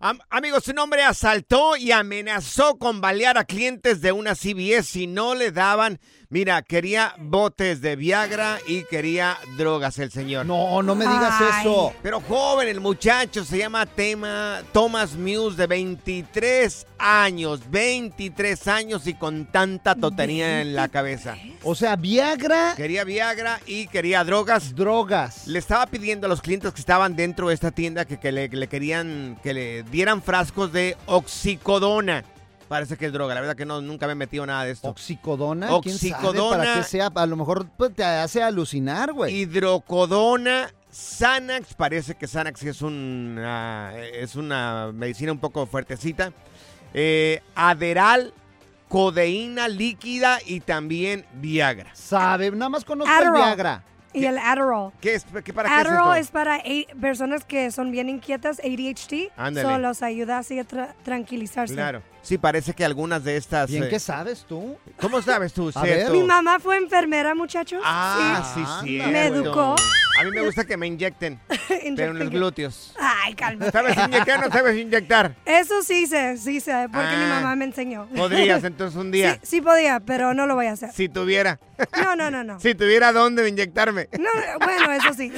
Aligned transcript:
Am- 0.00 0.20
amigos, 0.30 0.68
un 0.68 0.78
hombre 0.78 1.02
asaltó 1.02 1.76
y 1.76 1.90
amenazó 1.90 2.78
con 2.78 3.00
balear 3.00 3.36
a 3.36 3.44
clientes 3.44 4.00
de 4.00 4.12
una 4.12 4.34
CBS 4.36 4.84
si 4.84 5.06
no 5.08 5.34
le 5.34 5.50
daban. 5.50 5.98
Mira, 6.30 6.60
quería 6.60 7.14
botes 7.16 7.80
de 7.80 7.96
Viagra 7.96 8.58
y 8.66 8.82
quería 8.84 9.38
drogas 9.56 9.98
el 9.98 10.10
señor. 10.10 10.44
No, 10.44 10.82
no 10.82 10.94
me 10.94 11.06
digas 11.06 11.36
Ay. 11.40 11.60
eso. 11.62 11.94
Pero 12.02 12.20
joven, 12.20 12.68
el 12.68 12.80
muchacho 12.82 13.46
se 13.46 13.56
llama 13.56 13.86
Tema 13.86 14.60
Thomas 14.74 15.14
Muse 15.14 15.56
de 15.56 15.66
23 15.66 16.86
años, 16.98 17.62
23 17.70 18.68
años 18.68 19.06
y 19.06 19.14
con 19.14 19.46
tanta 19.46 19.94
totería 19.94 20.60
en 20.60 20.76
la 20.76 20.88
cabeza. 20.88 21.34
O 21.62 21.74
sea, 21.74 21.96
Viagra, 21.96 22.74
Quería 22.76 23.04
Viagra 23.04 23.58
y 23.64 23.86
quería 23.86 24.22
drogas. 24.22 24.74
drogas. 24.74 25.46
Le 25.46 25.58
estaba 25.58 25.86
pidiendo 25.86 26.26
a 26.26 26.28
los 26.28 26.42
clientes 26.42 26.74
que 26.74 26.80
estaban 26.80 27.16
dentro 27.16 27.48
de 27.48 27.54
esta 27.54 27.70
tienda 27.70 28.04
que, 28.04 28.20
que 28.20 28.32
le, 28.32 28.50
que 28.50 28.56
le 28.58 28.68
querían 28.68 29.38
que 29.42 29.54
le 29.54 29.82
dieran 29.84 30.20
frascos 30.22 30.72
de 30.74 30.94
oxicodona. 31.06 32.22
Parece 32.68 32.96
que 32.98 33.06
es 33.06 33.12
droga, 33.12 33.34
la 33.34 33.40
verdad 33.40 33.56
que 33.56 33.64
no, 33.64 33.80
nunca 33.80 34.06
me 34.06 34.12
he 34.12 34.16
metido 34.16 34.44
nada 34.44 34.64
de 34.64 34.72
esto. 34.72 34.88
Oxicodona, 34.88 35.68
¿quién 35.82 35.94
Oxicodona. 35.94 36.38
sabe 36.50 36.66
para 36.66 36.74
qué 36.74 36.82
sea? 36.84 37.10
A 37.14 37.26
lo 37.26 37.36
mejor 37.36 37.66
pues, 37.76 37.94
te 37.94 38.04
hace 38.04 38.42
alucinar, 38.42 39.12
güey. 39.14 39.34
Hidrocodona, 39.34 40.70
Xanax, 40.92 41.74
parece 41.74 42.14
que 42.14 42.26
Xanax 42.26 42.62
es, 42.64 42.82
un, 42.82 43.36
ah, 43.42 43.92
es 43.96 44.36
una 44.36 44.90
medicina 44.92 45.32
un 45.32 45.38
poco 45.38 45.64
fuertecita. 45.66 46.32
Eh, 46.92 47.40
Aderal, 47.54 48.34
codeína 48.88 49.68
líquida 49.68 50.38
y 50.44 50.60
también 50.60 51.24
Viagra. 51.34 51.90
Sabe, 51.94 52.50
nada 52.50 52.68
más 52.68 52.84
conozco 52.84 53.12
el. 53.22 53.32
Viagra. 53.32 53.84
Y 54.14 54.24
el 54.24 54.38
Adderall. 54.38 54.90
¿Qué 55.02 55.14
es, 55.14 55.26
qué, 55.44 55.52
¿Para 55.52 55.68
qué 55.68 55.74
es 55.74 55.86
Adderall 55.86 56.16
esto? 56.16 56.20
es 56.20 56.30
para 56.30 56.62
personas 57.00 57.44
que 57.44 57.70
son 57.70 57.90
bien 57.92 58.08
inquietas, 58.08 58.58
ADHD. 58.60 59.30
Ándale. 59.36 59.62
Solo 59.68 59.78
los 59.78 60.02
ayuda 60.02 60.38
así 60.38 60.58
a 60.58 60.66
tra- 60.66 60.94
tranquilizarse. 61.04 61.74
Claro. 61.74 62.02
Sí, 62.22 62.36
parece 62.36 62.74
que 62.74 62.84
algunas 62.84 63.24
de 63.24 63.36
estas... 63.36 63.70
Bien 63.70 63.84
eh, 63.84 63.88
que 63.88 63.98
sabes 63.98 64.44
tú. 64.46 64.76
¿Cómo 65.00 65.22
sabes 65.22 65.52
tú, 65.52 65.68
A 65.74 65.82
cierto? 65.84 66.12
Mi 66.12 66.22
mamá 66.22 66.58
fue 66.58 66.76
enfermera, 66.76 67.34
muchachos. 67.34 67.80
Ah, 67.84 68.42
sí, 68.54 68.60
Sí. 68.60 68.88
cierto. 68.96 69.10
Me 69.12 69.26
educó. 69.26 69.76
A 70.20 70.24
mí 70.24 70.30
me 70.32 70.42
gusta 70.42 70.64
que 70.64 70.76
me 70.76 70.88
inyecten, 70.88 71.38
pero 71.96 72.10
en 72.10 72.18
los 72.18 72.28
glúteos. 72.30 72.92
Ay, 72.98 73.34
calma. 73.34 73.70
¿Sabes 73.70 73.96
inyectar 73.96 74.40
o 74.42 74.48
no 74.48 74.52
sabes 74.52 74.76
inyectar? 74.76 75.36
Eso 75.46 75.80
sí 75.82 76.06
sé, 76.08 76.36
sí 76.38 76.58
sé, 76.60 76.88
porque 76.92 77.08
mi 77.16 77.22
Ah. 77.24 77.38
mamá 77.40 77.54
me 77.56 77.66
enseñó. 77.66 78.08
Podrías 78.16 78.64
entonces 78.64 78.98
un 78.98 79.12
día, 79.12 79.34
Sí, 79.34 79.40
sí 79.44 79.60
podía, 79.60 80.00
pero 80.00 80.34
no 80.34 80.46
lo 80.48 80.56
voy 80.56 80.66
a 80.66 80.72
hacer. 80.72 80.90
si 80.92 81.08
tuviera, 81.08 81.60
No, 82.02 82.16
no, 82.16 82.32
no, 82.32 82.42
no. 82.42 82.58
si 82.58 82.74
tuviera 82.74 83.12
dónde 83.12 83.48
inyectarme. 83.48 84.08
No, 84.18 84.28
bueno, 84.58 84.90
eso 84.92 85.14
sí. 85.14 85.32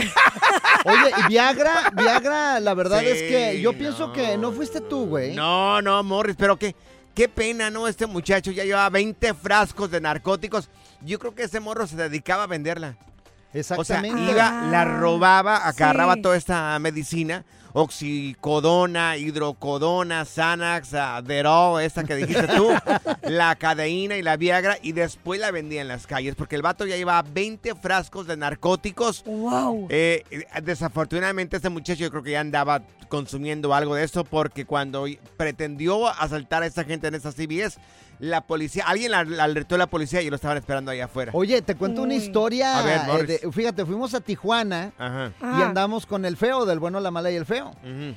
Oye, 0.84 1.12
y 1.24 1.28
Viagra, 1.28 1.90
Viagra, 1.94 2.58
la 2.60 2.72
verdad 2.72 3.00
Sí, 3.00 3.06
es 3.06 3.22
que 3.22 3.60
yo 3.60 3.74
pienso 3.74 4.08
no. 4.08 4.12
que 4.14 4.38
no 4.38 4.50
fuiste 4.52 4.80
tú, 4.80 5.04
güey. 5.06 5.34
No, 5.34 5.82
no, 5.82 6.02
Morris, 6.02 6.36
pero 6.38 6.56
qué, 6.56 6.74
qué 7.20 7.28
pena, 7.28 7.68
¿no? 7.68 7.86
Este 7.86 8.06
muchacho 8.06 8.50
ya 8.50 8.64
llevaba 8.64 8.88
20 8.88 9.34
frascos 9.34 9.90
de 9.90 10.00
narcóticos. 10.00 10.70
Yo 11.02 11.18
creo 11.18 11.34
que 11.34 11.42
ese 11.42 11.60
morro 11.60 11.86
se 11.86 11.94
dedicaba 11.94 12.44
a 12.44 12.46
venderla. 12.46 12.96
O 12.98 13.52
sea, 13.52 13.60
Exactamente. 13.76 14.22
iba, 14.32 14.62
la 14.70 14.86
robaba, 14.86 15.58
agarraba 15.58 16.14
Sí. 16.14 16.22
toda 16.22 16.38
esta 16.38 16.78
medicina, 16.78 17.44
oxicodona, 17.72 19.16
hidrocodona, 19.16 20.24
Xanax, 20.24 20.94
Adderall, 20.94 21.82
esa 21.82 22.04
que 22.04 22.16
dijiste 22.16 22.48
tú, 22.48 22.70
la 23.22 23.56
cadeína 23.56 24.16
y 24.16 24.22
la 24.22 24.36
Viagra, 24.36 24.78
y 24.82 24.92
después 24.92 25.40
la 25.40 25.50
vendía 25.50 25.80
en 25.80 25.88
las 25.88 26.06
calles, 26.06 26.34
porque 26.34 26.56
el 26.56 26.62
vato 26.62 26.86
ya 26.86 26.96
llevaba 26.96 27.22
20 27.22 27.74
frascos 27.76 28.26
de 28.26 28.36
narcóticos. 28.36 29.24
Wow. 29.24 29.86
Eh, 29.90 30.24
desafortunadamente 30.62 31.56
este 31.56 31.68
muchacho 31.68 32.00
yo 32.00 32.10
creo 32.10 32.22
que 32.22 32.32
ya 32.32 32.40
andaba 32.40 32.82
consumiendo 33.08 33.74
algo 33.74 33.94
de 33.94 34.04
eso, 34.04 34.24
porque 34.24 34.64
cuando 34.64 35.06
pretendió 35.36 36.08
asaltar 36.08 36.62
a 36.62 36.66
esta 36.66 36.84
gente 36.84 37.08
en 37.08 37.14
esa 37.14 37.32
CBS, 37.32 37.78
la 38.20 38.42
policía, 38.42 38.84
alguien 38.86 39.10
la, 39.10 39.24
la 39.24 39.44
alertó 39.44 39.74
a 39.74 39.78
la 39.78 39.86
policía 39.88 40.22
y 40.22 40.30
lo 40.30 40.36
estaban 40.36 40.56
esperando 40.58 40.90
allá 40.90 41.06
afuera. 41.06 41.32
Oye, 41.34 41.60
te 41.62 41.74
cuento 41.74 42.02
una 42.02 42.14
historia. 42.14 42.78
A 42.78 42.82
ver, 42.82 43.30
eh, 43.30 43.40
de- 43.42 43.52
fíjate, 43.52 43.84
fuimos 43.86 44.14
a 44.14 44.20
Tijuana 44.20 44.92
Ajá. 44.98 45.32
y 45.40 45.44
Ajá. 45.44 45.66
andamos 45.66 46.06
con 46.06 46.24
el 46.24 46.36
feo, 46.36 46.66
del 46.66 46.78
bueno, 46.78 47.00
la 47.00 47.10
mala 47.10 47.30
y 47.30 47.36
el 47.36 47.46
feo. 47.46 47.74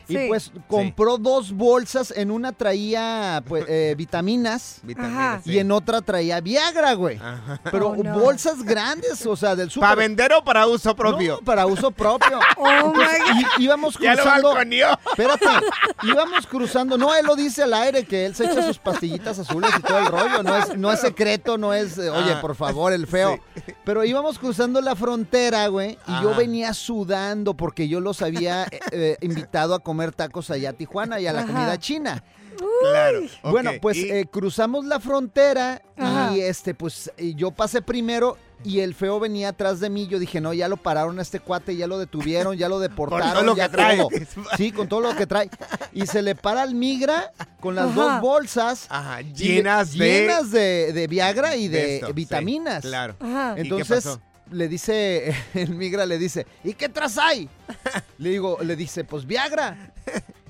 Y 0.08 0.14
Sí. 0.14 0.26
pues 0.28 0.52
compró 0.68 1.18
dos 1.18 1.52
bolsas, 1.54 2.12
en 2.16 2.32
una 2.32 2.52
traía 2.52 3.44
pues, 3.48 3.66
eh, 3.68 3.96
vitaminas 3.98 4.80
Vitaminas, 4.84 5.46
y 5.48 5.58
en 5.60 5.72
otra 5.72 6.02
traía 6.02 6.40
Viagra, 6.42 6.94
güey. 6.94 7.20
Pero 7.72 7.90
Oh, 7.90 7.96
no. 8.04 8.18
bolsas 8.20 8.64
grandes, 8.64 9.26
o 9.26 9.36
sea, 9.36 9.56
del 9.56 9.70
súper. 9.70 9.90
¿Para 9.90 9.96
vender 10.02 10.34
o 10.34 10.44
para 10.44 10.68
uso 10.68 10.96
propio? 10.96 11.36
No, 11.40 11.46
para 11.46 11.66
uso 11.66 11.92
propio. 11.92 12.40
Oh, 12.58 12.68
Entonces, 12.88 13.20
í- 13.58 13.64
íbamos 13.64 13.98
Ya 14.00 14.16
lo 14.16 14.22
cruzando. 14.22 14.58
Espérate, 14.60 15.46
íbamos 16.04 16.48
cruzando. 16.48 16.98
No, 16.98 17.14
él 17.16 17.26
lo 17.26 17.36
dice 17.36 17.64
al 17.64 17.74
aire 17.74 18.04
que 18.06 18.26
él 18.26 18.36
se 18.36 18.46
echa 18.46 18.66
sus 18.66 18.78
pastillitas 18.78 19.38
azules 19.40 19.72
y 19.78 19.82
todo 19.82 19.93
el 19.98 20.06
rollo. 20.08 20.44
No 20.44 20.56
es, 20.58 20.78
no 20.78 20.92
es 20.92 21.00
secreto, 21.00 21.58
no 21.58 21.74
es, 21.74 21.98
eh, 21.98 22.10
oye, 22.10 22.34
Ah, 22.34 22.42
por 22.42 22.56
favor, 22.56 22.94
el 22.94 23.08
feo. 23.08 23.40
Pero 23.84 24.04
íbamos 24.04 24.40
cruzando 24.40 24.82
la 24.82 24.96
frontera, 24.96 25.68
güey, 25.68 25.98
y 26.08 26.22
yo 26.22 26.30
Ajá. 26.32 26.38
venía 26.40 26.74
sudando 26.74 27.54
porque 27.56 27.88
yo 27.88 28.00
los 28.00 28.22
había 28.22 28.64
eh, 28.66 28.80
eh, 28.92 29.18
invitado 29.22 29.74
a 29.76 29.80
comer 29.80 30.12
tacos 30.14 30.50
allá 30.50 30.70
a 30.72 30.74
Tijuana 30.74 31.20
y 31.20 31.28
a 31.28 31.34
la 31.34 31.40
Ajá. 31.42 31.48
comida 31.54 31.78
china. 31.80 32.24
Claro. 32.82 33.22
Bueno, 33.44 33.72
pues 33.82 33.98
y- 33.98 34.10
eh, 34.12 34.26
cruzamos 34.32 34.86
la 34.86 35.00
frontera 35.00 35.82
Ajá. 35.98 36.32
y 36.36 36.42
este, 36.42 36.74
pues 36.74 37.12
y 37.18 37.34
yo 37.36 37.52
pasé 37.52 37.82
primero 37.82 38.38
y 38.64 38.80
el 38.80 38.94
feo 38.96 39.20
venía 39.20 39.50
atrás 39.50 39.80
de 39.80 39.90
mí. 39.90 40.08
Yo 40.08 40.20
dije, 40.20 40.40
no, 40.42 40.54
ya 40.54 40.68
lo 40.68 40.78
pararon 40.78 41.20
a 41.20 41.22
este 41.22 41.40
cuate, 41.40 41.76
ya 41.76 41.88
lo 41.88 41.98
detuvieron, 42.00 42.56
ya 42.58 42.70
lo 42.70 42.80
deportaron. 42.80 43.34
todo 43.34 43.44
lo 43.44 43.56
ya 43.56 43.70
que 43.70 43.76
trae. 43.76 43.98
todo". 43.98 44.10
Sí, 44.58 44.72
con 44.72 44.88
todo 44.88 45.02
lo 45.02 45.16
que 45.16 45.28
trae. 45.28 45.50
Y 45.94 46.06
se 46.08 46.22
le 46.22 46.36
para 46.36 46.62
al 46.64 46.76
migra 46.76 47.32
con 47.60 47.76
las 47.76 47.86
Ajá. 47.92 47.96
dos 47.96 48.22
bolsas 48.22 48.88
Ajá, 48.90 49.22
llenas 49.22 49.92
de... 49.98 49.98
llenas 50.06 50.52
de, 50.52 50.92
de 50.94 51.08
Viagra 51.08 51.56
y 51.56 51.68
de, 51.68 51.78
de 51.78 51.96
esto, 51.96 52.08
sí, 52.08 52.14
vitaminas. 52.14 52.82
claro. 52.82 53.16
Ajá. 53.20 53.52
¿Y 53.54 53.56
qué 53.56 53.62
Entonces 53.62 54.04
pasó? 54.06 54.22
le 54.52 54.68
dice, 54.68 55.34
el 55.54 55.70
migra 55.76 56.06
le 56.06 56.18
dice, 56.18 56.46
¿y 56.64 56.74
qué 56.74 56.90
tras 56.90 57.18
hay? 57.18 57.50
Le 58.18 58.30
digo, 58.30 58.58
le 58.62 58.76
dice, 58.76 59.04
pues 59.04 59.26
Viagra. 59.26 59.92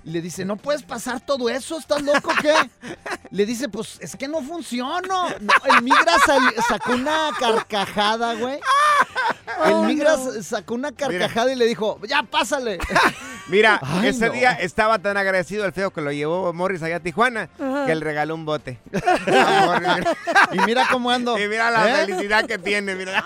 Le 0.06 0.22
dice, 0.22 0.44
¿no 0.44 0.58
puedes 0.58 0.84
pasar 0.84 1.22
todo 1.22 1.50
eso? 1.50 1.78
¿Estás 1.78 2.02
loco 2.02 2.32
qué? 2.42 2.54
Le 3.32 3.46
dice, 3.46 3.70
pues 3.70 3.98
es 4.02 4.16
que 4.18 4.28
no 4.28 4.42
funciono. 4.42 5.30
No, 5.40 5.54
el 5.66 5.82
migra 5.82 6.18
sal- 6.26 6.54
sacó 6.68 6.92
una 6.94 7.30
carcajada, 7.40 8.34
güey. 8.36 8.60
El 9.66 9.74
Oh, 9.74 9.84
migra 9.84 10.16
no. 10.18 10.42
sacó 10.44 10.74
una 10.74 10.92
carcajada 10.92 11.52
y 11.52 11.56
le 11.56 11.66
dijo, 11.66 12.00
ya 12.08 12.24
pásale. 12.24 12.80
Mira, 13.48 13.80
Ay, 13.84 14.10
ese 14.10 14.28
no. 14.28 14.34
día 14.34 14.52
estaba 14.54 15.00
tan 15.00 15.16
agradecido 15.18 15.66
el 15.66 15.74
feo 15.74 15.92
que 15.92 16.02
lo 16.02 16.12
llevó 16.12 16.52
Morris 16.54 16.82
allá 16.82 16.96
a 16.98 17.00
Tijuana 17.02 17.50
Ajá. 17.60 17.86
que 17.86 17.94
le 17.96 18.02
regaló 18.04 18.36
un 18.36 18.46
bote. 18.46 18.80
A 19.28 19.66
Morris. 19.66 20.06
Y 20.54 20.60
mira 20.66 20.88
cómo 20.92 21.12
ando. 21.12 21.38
y 21.38 21.48
mira 21.48 21.70
la 21.72 21.88
¿Eh? 22.04 22.06
felicidad 22.06 22.46
que 22.46 22.58
tiene, 22.58 22.96
mira. 22.96 23.24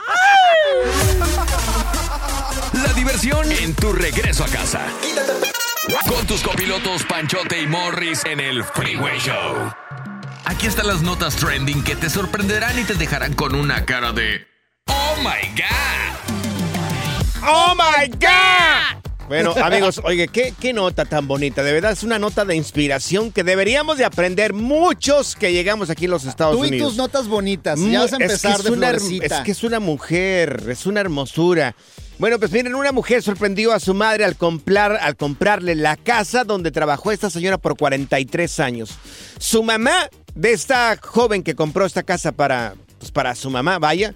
La 2.73 2.93
diversión 2.93 3.51
en 3.51 3.73
tu 3.75 3.93
regreso 3.93 4.43
a 4.43 4.47
casa. 4.47 4.81
Con 5.87 6.27
tus 6.27 6.43
copilotos 6.43 7.03
Panchote 7.05 7.61
y 7.61 7.67
Morris 7.67 8.25
en 8.25 8.41
el 8.41 8.61
Freeway 8.63 9.19
Show. 9.19 9.73
Aquí 10.43 10.67
están 10.67 10.87
las 10.87 11.01
notas 11.01 11.37
trending 11.37 11.81
que 11.81 11.95
te 11.95 12.09
sorprenderán 12.09 12.77
y 12.77 12.83
te 12.83 12.95
dejarán 12.95 13.33
con 13.33 13.55
una 13.55 13.85
cara 13.85 14.11
de 14.11 14.45
¡Oh 14.87 15.15
my 15.19 15.47
God! 15.55 16.37
¡Oh 17.41 17.73
my 17.75 18.09
God! 18.19 19.06
Bueno, 19.27 19.53
amigos, 19.61 19.99
oye, 20.03 20.27
¿qué, 20.29 20.53
qué 20.57 20.71
nota 20.71 21.03
tan 21.05 21.27
bonita. 21.27 21.61
De 21.61 21.73
verdad 21.73 21.91
es 21.91 22.03
una 22.03 22.17
nota 22.17 22.45
de 22.45 22.55
inspiración 22.55 23.31
que 23.31 23.43
deberíamos 23.43 23.97
de 23.97 24.05
aprender 24.05 24.53
muchos 24.53 25.35
que 25.35 25.51
llegamos 25.51 25.89
aquí 25.89 26.05
en 26.05 26.11
los 26.11 26.23
Estados 26.25 26.55
Tú 26.55 26.63
y 26.63 26.69
Unidos. 26.69 26.89
tus 26.89 26.97
notas 26.97 27.27
bonitas. 27.27 27.79
Ya 27.79 28.01
vas 28.01 28.13
a 28.13 28.17
Mm, 28.17 28.21
es 28.21 28.27
que 28.41 28.47
empezar 28.47 28.59
es 28.59 28.63
de 28.63 28.71
una. 28.71 28.91
Es 28.91 29.33
que 29.43 29.51
es 29.51 29.63
una 29.63 29.79
mujer, 29.79 30.63
es 30.69 30.85
una 30.85 31.01
hermosura. 31.01 31.75
Bueno, 32.19 32.39
pues 32.39 32.51
miren, 32.51 32.73
una 32.73 32.91
mujer 32.91 33.21
sorprendió 33.21 33.73
a 33.73 33.79
su 33.79 33.93
madre 33.93 34.23
al 34.25 34.37
comprar, 34.37 34.97
al 35.01 35.15
comprarle 35.17 35.75
la 35.75 35.97
casa 35.97 36.43
donde 36.43 36.71
trabajó 36.71 37.11
esta 37.11 37.29
señora 37.29 37.57
por 37.57 37.77
43 37.77 38.59
años. 38.59 38.97
Su 39.39 39.61
mamá, 39.61 40.09
de 40.33 40.51
esta 40.53 40.97
joven 41.01 41.43
que 41.43 41.53
compró 41.53 41.85
esta 41.85 42.01
casa 42.03 42.31
para, 42.31 42.75
pues 42.97 43.11
para 43.11 43.35
su 43.35 43.49
mamá, 43.51 43.77
vaya, 43.77 44.15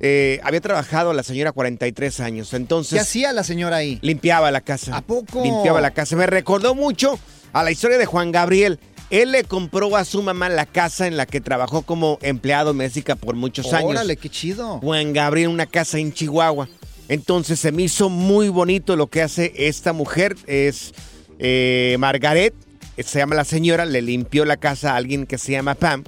eh, 0.00 0.40
había 0.44 0.60
trabajado 0.60 1.12
la 1.12 1.22
señora 1.22 1.52
43 1.52 2.20
años. 2.20 2.54
Entonces. 2.54 2.94
¿Qué 2.94 3.00
hacía 3.00 3.32
la 3.32 3.44
señora 3.44 3.76
ahí? 3.76 3.98
Limpiaba 4.02 4.50
la 4.50 4.60
casa. 4.60 4.96
¿A 4.96 5.02
poco? 5.02 5.42
Limpiaba 5.42 5.80
la 5.80 5.90
casa. 5.90 6.16
Me 6.16 6.26
recordó 6.26 6.74
mucho 6.74 7.18
a 7.52 7.62
la 7.62 7.70
historia 7.70 7.98
de 7.98 8.06
Juan 8.06 8.32
Gabriel. 8.32 8.78
Él 9.10 9.32
le 9.32 9.44
compró 9.44 9.96
a 9.96 10.04
su 10.04 10.22
mamá 10.22 10.50
la 10.50 10.66
casa 10.66 11.06
en 11.06 11.16
la 11.16 11.24
que 11.24 11.40
trabajó 11.40 11.82
como 11.82 12.18
empleado 12.20 12.66
doméstica 12.66 13.16
por 13.16 13.36
muchos 13.36 13.72
años. 13.72 13.90
Órale, 13.90 14.16
qué 14.16 14.28
chido. 14.28 14.80
Juan 14.80 15.14
Gabriel, 15.14 15.48
una 15.48 15.66
casa 15.66 15.98
en 15.98 16.12
Chihuahua. 16.12 16.68
Entonces 17.08 17.58
se 17.58 17.72
me 17.72 17.84
hizo 17.84 18.10
muy 18.10 18.50
bonito 18.50 18.96
lo 18.96 19.06
que 19.06 19.22
hace 19.22 19.52
esta 19.56 19.94
mujer. 19.94 20.36
Es 20.46 20.92
eh, 21.38 21.96
Margaret, 21.98 22.54
se 22.98 23.18
llama 23.18 23.34
la 23.34 23.44
señora, 23.44 23.86
le 23.86 24.02
limpió 24.02 24.44
la 24.44 24.58
casa 24.58 24.92
a 24.92 24.96
alguien 24.96 25.26
que 25.26 25.38
se 25.38 25.52
llama 25.52 25.74
Pam. 25.74 26.04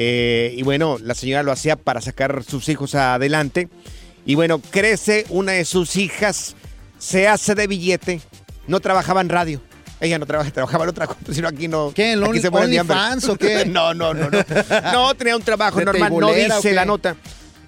Eh, 0.00 0.54
y 0.56 0.62
bueno, 0.62 0.96
la 1.02 1.14
señora 1.14 1.42
lo 1.42 1.50
hacía 1.50 1.74
para 1.76 2.00
sacar 2.00 2.44
sus 2.44 2.68
hijos 2.68 2.94
adelante. 2.94 3.68
Y 4.24 4.36
bueno, 4.36 4.60
crece 4.70 5.26
una 5.28 5.52
de 5.52 5.64
sus 5.64 5.96
hijas, 5.96 6.54
se 6.98 7.26
hace 7.26 7.54
de 7.54 7.66
billete, 7.66 8.20
no 8.68 8.80
trabajaba 8.80 9.20
en 9.20 9.28
radio. 9.28 9.60
Ella 10.00 10.18
no 10.20 10.26
trabaja, 10.26 10.50
trabajaba 10.52 10.84
en 10.84 10.90
otra 10.90 11.08
cosa, 11.08 11.18
sino 11.32 11.48
aquí 11.48 11.66
no. 11.66 11.92
¿Qué, 11.92 12.12
en 12.12 12.22
aquí 12.22 12.38
Only- 12.38 12.40
se 12.40 13.30
o 13.30 13.36
qué? 13.36 13.66
no, 13.66 13.92
no, 13.94 14.14
no, 14.14 14.30
no. 14.30 14.38
No, 14.92 15.14
tenía 15.14 15.36
un 15.36 15.42
trabajo 15.42 15.80
¿De 15.80 15.84
normal, 15.84 16.12
no 16.16 16.32
dice 16.32 16.72
la 16.72 16.84
nota. 16.84 17.16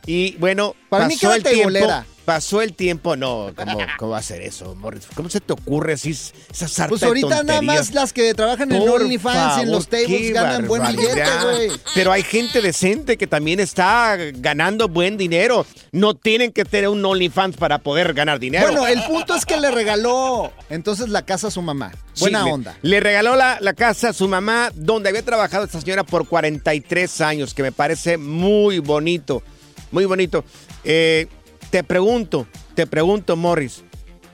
Y 0.06 0.36
bueno, 0.36 0.74
Para 0.88 1.08
pasó 1.08 1.34
el 1.34 1.42
tiempo. 1.42 1.86
Pasó 2.22 2.62
el 2.62 2.74
tiempo, 2.74 3.16
no, 3.16 3.50
¿cómo, 3.56 3.78
cómo 3.98 4.10
va 4.12 4.18
a 4.18 4.22
ser 4.22 4.42
eso, 4.42 4.76
Morris? 4.76 5.04
¿Cómo 5.16 5.28
se 5.28 5.40
te 5.40 5.52
ocurre 5.52 5.94
así 5.94 6.10
esa 6.10 6.68
sarta 6.68 6.90
Pues 6.90 7.00
de 7.00 7.08
ahorita 7.08 7.42
nada 7.42 7.60
más 7.60 7.92
las 7.92 8.12
que 8.12 8.32
trabajan 8.34 8.70
en 8.70 8.78
Por 8.78 9.00
OnlyFans 9.02 9.58
y 9.58 9.60
en 9.62 9.72
los 9.72 9.88
tables 9.88 10.32
ganan 10.32 10.68
buen 10.68 10.82
billete, 10.86 11.18
barbaridad. 11.22 11.42
güey. 11.56 11.70
Pero 11.92 12.12
hay 12.12 12.22
gente 12.22 12.60
decente 12.60 13.16
que 13.16 13.26
también 13.26 13.58
está 13.58 14.16
ganando 14.34 14.86
buen 14.86 15.16
dinero. 15.16 15.66
No 15.90 16.14
tienen 16.14 16.52
que 16.52 16.64
tener 16.64 16.90
un 16.90 17.04
OnlyFans 17.04 17.56
para 17.56 17.78
poder 17.78 18.14
ganar 18.14 18.38
dinero. 18.38 18.66
Bueno, 18.66 18.86
el 18.86 19.02
punto 19.04 19.34
es 19.34 19.44
que 19.44 19.56
le 19.56 19.72
regaló 19.72 20.52
entonces 20.68 21.08
la 21.08 21.22
casa 21.22 21.48
a 21.48 21.50
su 21.50 21.62
mamá. 21.62 21.90
Buena 22.20 22.44
le- 22.44 22.52
onda. 22.52 22.78
Le, 22.82 23.00
regaló 23.00 23.34
la, 23.34 23.58
la 23.60 23.72
casa 23.72 24.10
a 24.10 24.12
su 24.12 24.28
mamá, 24.28 24.70
donde 24.76 25.08
había 25.08 25.24
trabajado 25.24 25.64
esta 25.64 25.80
señora 25.80 26.04
por 26.04 26.28
43 26.28 27.20
años, 27.22 27.54
que 27.54 27.62
me 27.64 27.72
parece 27.72 28.18
muy 28.18 28.78
bonito. 28.78 29.42
Muy 29.90 30.04
bonito. 30.04 30.44
Eh, 30.84 31.26
te 31.70 31.82
pregunto, 31.84 32.46
te 32.74 32.86
pregunto, 32.86 33.36
Morris, 33.36 33.82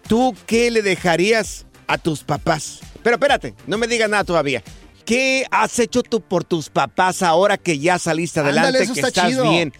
¿tú 0.09 0.35
qué 0.47 0.71
le 0.71 0.83
dejarías 0.83 1.67
a 1.87 1.99
tus 1.99 2.23
papás? 2.23 2.81
Pero 3.03 3.17
espérate, 3.17 3.55
no 3.67 3.79
me 3.79 3.87
digas 3.87 4.09
nada 4.11 4.25
todavía. 4.25 4.63
¿Qué 5.05 5.47
has 5.51 5.79
hecho 5.79 6.03
tú 6.03 6.21
por 6.21 6.43
tus 6.45 6.69
papás 6.69 7.23
ahora 7.23 7.57
que 7.59 7.79
ya 7.79 7.99
saliste 7.99 8.41
adelante, 8.41 8.69
Ándale, 8.69 8.85
eso 8.85 8.95
que 8.95 9.01
está 9.01 9.09
estás 9.09 9.29
chido. 9.31 9.49
bien? 9.51 9.73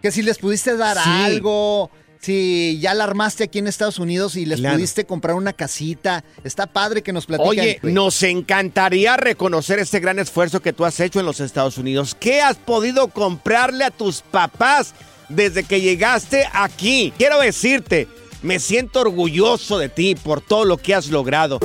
Que 0.00 0.12
si 0.12 0.22
les 0.22 0.38
pudiste 0.38 0.76
dar 0.76 0.96
Sí. 0.96 1.02
algo, 1.10 1.90
si 2.20 2.78
ya 2.80 2.94
la 2.94 3.02
armaste 3.02 3.42
aquí 3.44 3.58
en 3.58 3.66
Estados 3.66 3.98
Unidos 3.98 4.36
y 4.36 4.46
les 4.46 4.60
Claro. 4.60 4.76
pudiste 4.76 5.04
comprar 5.04 5.34
una 5.34 5.52
casita. 5.52 6.22
Está 6.44 6.68
padre 6.68 7.02
que 7.02 7.12
nos 7.12 7.26
platiquen. 7.26 7.48
Oye, 7.48 7.80
nos 7.82 8.22
encantaría 8.22 9.16
reconocer 9.16 9.80
este 9.80 9.98
gran 9.98 10.20
esfuerzo 10.20 10.60
que 10.60 10.72
tú 10.72 10.84
has 10.84 11.00
hecho 11.00 11.18
en 11.18 11.26
los 11.26 11.40
Estados 11.40 11.76
Unidos. 11.78 12.14
¿Qué 12.18 12.40
has 12.40 12.56
podido 12.56 13.08
comprarle 13.08 13.82
a 13.84 13.90
tus 13.90 14.20
papás 14.22 14.94
desde 15.28 15.64
que 15.64 15.80
llegaste 15.80 16.48
aquí? 16.52 17.12
Quiero 17.16 17.40
decirte, 17.40 18.08
me 18.42 18.58
siento 18.58 19.00
orgulloso 19.00 19.78
de 19.78 19.88
ti 19.88 20.14
por 20.14 20.40
todo 20.40 20.64
lo 20.64 20.76
que 20.76 20.94
has 20.94 21.08
logrado. 21.08 21.58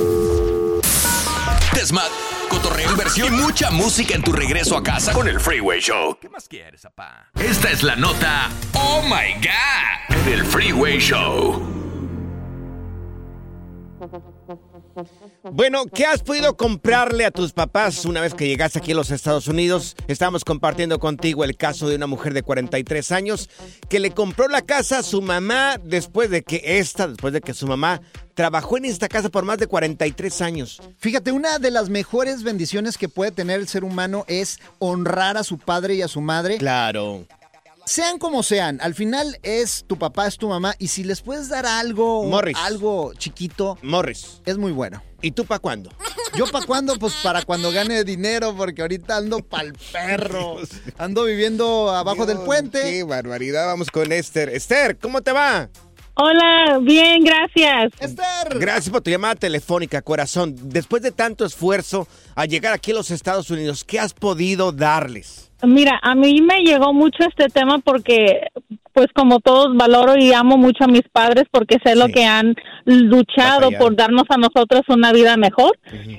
Desmat, 1.74 2.10
cotorreo, 2.48 2.90
inversión 2.90 3.34
y 3.34 3.36
mucha 3.36 3.70
música 3.70 4.14
en 4.14 4.22
tu 4.22 4.32
regreso 4.32 4.76
a 4.76 4.82
casa 4.82 5.12
con 5.12 5.28
el 5.28 5.40
Freeway 5.40 5.80
Show. 5.80 6.18
¿Qué 6.20 6.28
más 6.28 6.48
quieres, 6.48 6.82
papá? 6.82 7.30
Esta 7.38 7.70
es 7.70 7.82
la 7.82 7.96
nota 7.96 8.50
Oh 8.74 9.02
My 9.02 9.34
God 9.34 10.16
en 10.16 10.32
el 10.32 10.44
Freeway 10.44 10.98
Show. 10.98 11.74
Bueno, 15.52 15.84
¿qué 15.86 16.06
has 16.06 16.22
podido 16.22 16.56
comprarle 16.56 17.26
a 17.26 17.30
tus 17.30 17.52
papás 17.52 18.06
una 18.06 18.22
vez 18.22 18.32
que 18.32 18.46
llegaste 18.46 18.78
aquí 18.78 18.92
a 18.92 18.94
los 18.94 19.10
Estados 19.10 19.46
Unidos? 19.46 19.94
Estamos 20.08 20.42
compartiendo 20.42 20.98
contigo 20.98 21.44
el 21.44 21.56
caso 21.56 21.86
de 21.86 21.96
una 21.96 22.06
mujer 22.06 22.32
de 22.32 22.42
43 22.42 23.12
años 23.12 23.50
que 23.90 24.00
le 24.00 24.12
compró 24.12 24.48
la 24.48 24.62
casa 24.62 25.00
a 25.00 25.02
su 25.02 25.20
mamá 25.20 25.78
después 25.84 26.30
de 26.30 26.42
que 26.42 26.62
esta, 26.78 27.08
después 27.08 27.34
de 27.34 27.42
que 27.42 27.52
su 27.52 27.66
mamá 27.66 28.00
trabajó 28.32 28.78
en 28.78 28.86
esta 28.86 29.08
casa 29.08 29.28
por 29.28 29.44
más 29.44 29.58
de 29.58 29.66
43 29.66 30.40
años. 30.40 30.80
Fíjate, 30.96 31.30
una 31.30 31.58
de 31.58 31.70
las 31.70 31.90
mejores 31.90 32.42
bendiciones 32.42 32.96
que 32.96 33.10
puede 33.10 33.30
tener 33.30 33.60
el 33.60 33.68
ser 33.68 33.84
humano 33.84 34.24
es 34.28 34.60
honrar 34.78 35.36
a 35.36 35.44
su 35.44 35.58
padre 35.58 35.94
y 35.96 36.02
a 36.02 36.08
su 36.08 36.22
madre. 36.22 36.56
Claro. 36.56 37.26
Sean 37.86 38.18
como 38.18 38.42
sean, 38.42 38.78
al 38.80 38.94
final 38.94 39.38
es 39.42 39.84
tu 39.86 39.98
papá, 39.98 40.26
es 40.26 40.38
tu 40.38 40.48
mamá, 40.48 40.74
y 40.78 40.88
si 40.88 41.04
les 41.04 41.20
puedes 41.20 41.50
dar 41.50 41.66
algo, 41.66 42.24
Morris. 42.24 42.56
algo 42.58 43.12
chiquito, 43.14 43.78
Morris. 43.82 44.40
es 44.46 44.56
muy 44.56 44.72
bueno. 44.72 45.02
¿Y 45.20 45.32
tú 45.32 45.44
para 45.44 45.58
cuándo? 45.58 45.90
¿Yo 46.34 46.46
para 46.46 46.66
cuándo? 46.66 46.98
Pues 46.98 47.14
para 47.22 47.42
cuando 47.42 47.70
gane 47.72 48.04
dinero, 48.04 48.54
porque 48.56 48.82
ahorita 48.82 49.16
ando 49.18 49.38
pa'l 49.38 49.74
perro. 49.92 50.56
Ando 50.98 51.24
viviendo 51.24 51.90
abajo 51.90 52.26
del 52.26 52.38
puente. 52.38 52.82
Qué 52.82 53.04
barbaridad. 53.04 53.66
Vamos 53.66 53.90
con 53.90 54.12
Esther. 54.12 54.50
Esther, 54.50 54.98
¿cómo 54.98 55.22
te 55.22 55.32
va? 55.32 55.70
Hola, 56.16 56.78
bien, 56.82 57.24
gracias. 57.24 57.92
Esther. 57.98 58.58
Gracias 58.58 58.90
por 58.90 59.00
tu 59.00 59.10
llamada 59.10 59.34
telefónica, 59.34 60.02
corazón. 60.02 60.54
Después 60.60 61.02
de 61.02 61.10
tanto 61.10 61.44
esfuerzo 61.46 62.06
a 62.34 62.46
llegar 62.46 62.72
aquí 62.72 62.90
a 62.92 62.94
los 62.94 63.10
Estados 63.10 63.50
Unidos, 63.50 63.84
¿qué 63.84 63.98
has 63.98 64.14
podido 64.14 64.72
darles? 64.72 65.50
Mira, 65.62 65.98
a 66.02 66.14
mí 66.14 66.40
me 66.42 66.60
llegó 66.60 66.92
mucho 66.92 67.24
este 67.28 67.48
tema 67.48 67.78
porque, 67.78 68.48
pues 68.92 69.06
como 69.14 69.40
todos, 69.40 69.74
valoro 69.76 70.16
y 70.16 70.32
amo 70.32 70.58
mucho 70.58 70.84
a 70.84 70.88
mis 70.88 71.04
padres 71.10 71.44
porque 71.50 71.78
sé 71.84 71.96
lo 71.96 72.08
que 72.08 72.24
han 72.24 72.54
luchado 72.84 73.60
Batallado. 73.70 73.84
por 73.84 73.96
darnos 73.96 74.24
a 74.28 74.36
nosotros 74.36 74.82
una 74.88 75.12
vida 75.12 75.36
mejor. 75.36 75.78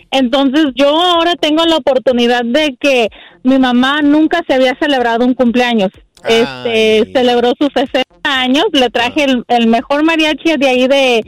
Entonces 0.09 0.67
yo 0.75 0.89
ahora 0.89 1.35
tengo 1.35 1.63
la 1.65 1.77
oportunidad 1.77 2.43
de 2.43 2.75
que 2.79 3.09
mi 3.43 3.59
mamá 3.59 4.01
nunca 4.01 4.41
se 4.47 4.55
había 4.55 4.75
celebrado 4.79 5.25
un 5.25 5.35
cumpleaños. 5.35 5.91
Este, 6.27 7.11
celebró 7.13 7.53
sus 7.59 7.69
60 7.75 8.03
años, 8.23 8.65
le 8.73 8.89
traje 8.89 9.25
el, 9.25 9.43
el 9.47 9.67
mejor 9.67 10.03
mariachi 10.03 10.57
de 10.57 10.67
ahí 10.67 10.87
de 10.87 11.23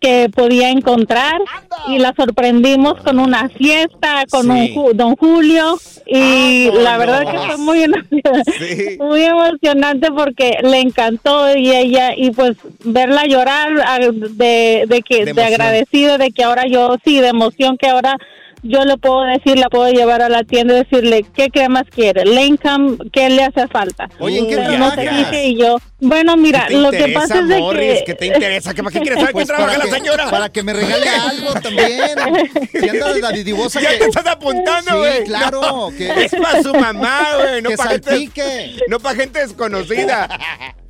que 0.00 0.28
podía 0.34 0.70
encontrar 0.70 1.40
y 1.88 1.98
la 1.98 2.12
sorprendimos 2.16 2.94
con 3.02 3.18
una 3.18 3.48
fiesta 3.50 4.24
con 4.30 4.50
un 4.50 4.68
Ju- 4.74 4.92
don 4.94 5.14
Julio 5.16 5.78
y 6.06 6.70
la 6.72 6.98
verdad 6.98 7.30
que 7.30 7.38
fue 7.38 7.56
muy 7.58 7.84
muy 8.98 9.22
emocionante 9.22 10.10
porque 10.10 10.58
le 10.62 10.80
encantó 10.80 11.56
y 11.56 11.70
ella 11.74 12.14
y 12.16 12.30
pues 12.30 12.56
verla 12.84 13.26
llorar 13.26 13.72
ah, 13.86 13.98
de, 14.00 14.84
de 14.88 15.02
que 15.02 15.18
De 15.18 15.24
de, 15.26 15.30
emoción. 15.32 15.46
agradecida 15.52 16.18
de 16.18 16.30
que 16.32 16.44
ahora 16.44 16.64
yo 16.66 16.96
sí 17.04 17.20
de 17.20 17.28
emoción 17.28 17.76
que 17.76 17.88
ahora 17.88 18.16
yo 18.62 18.84
le 18.84 18.96
puedo 18.98 19.22
decir, 19.22 19.58
la 19.58 19.68
puedo 19.68 19.90
llevar 19.90 20.22
a 20.22 20.28
la 20.28 20.44
tienda 20.44 20.74
y 20.74 20.78
decirle 20.84 21.24
qué 21.34 21.48
cremas 21.50 21.84
quiere, 21.94 22.24
Lincoln, 22.24 22.98
qué 23.12 23.30
le 23.30 23.44
hace 23.44 23.66
falta. 23.68 24.08
Oye, 24.18 24.38
¿en 24.38 24.48
qué 24.48 24.56
Pero 24.56 24.78
no 24.78 24.92
te 24.92 25.02
dije 25.02 25.46
y 25.48 25.56
yo, 25.58 25.78
bueno, 26.00 26.36
mira, 26.36 26.66
¿Qué 26.68 26.74
te 26.74 26.80
lo 26.80 26.90
que 26.90 26.96
interesa, 26.96 27.20
pasa 27.20 27.38
es 27.40 27.48
de 27.48 27.58
Morris? 27.58 27.98
que 27.98 28.04
¿Qué 28.04 28.14
te 28.14 28.26
interesa? 28.26 28.74
¿Qué- 28.74 28.82
para 28.82 28.92
qué 28.94 29.00
quieres 29.00 29.18
saber 29.20 29.32
Pues 29.34 29.46
qué 29.48 29.54
trabaja 29.54 29.72
para 29.74 29.84
la 29.84 29.90
que- 29.90 29.96
señora? 29.98 30.30
Para 30.30 30.48
que 30.50 30.62
me 30.62 30.72
regale 30.72 31.08
algo 31.08 31.52
también. 31.54 31.90
Si 32.80 32.88
anda 32.88 33.12
de 33.12 33.20
dadivosa 33.20 33.80
Ya 33.80 33.90
que... 33.90 33.96
te 33.98 34.04
estás 34.06 34.26
apuntando, 34.26 34.90
Sí, 34.92 34.96
güey. 34.98 35.24
claro, 35.24 35.60
No, 35.60 35.88
que- 35.96 36.24
Es 36.24 36.32
para 36.34 36.62
su 36.62 36.74
mamá, 36.74 37.20
güey. 37.38 37.62
No 37.62 37.70
para 37.76 37.90
gente, 37.90 38.76
no 38.88 38.98
pa' 39.00 39.14
gente 39.14 39.40
desconocida. 39.40 40.28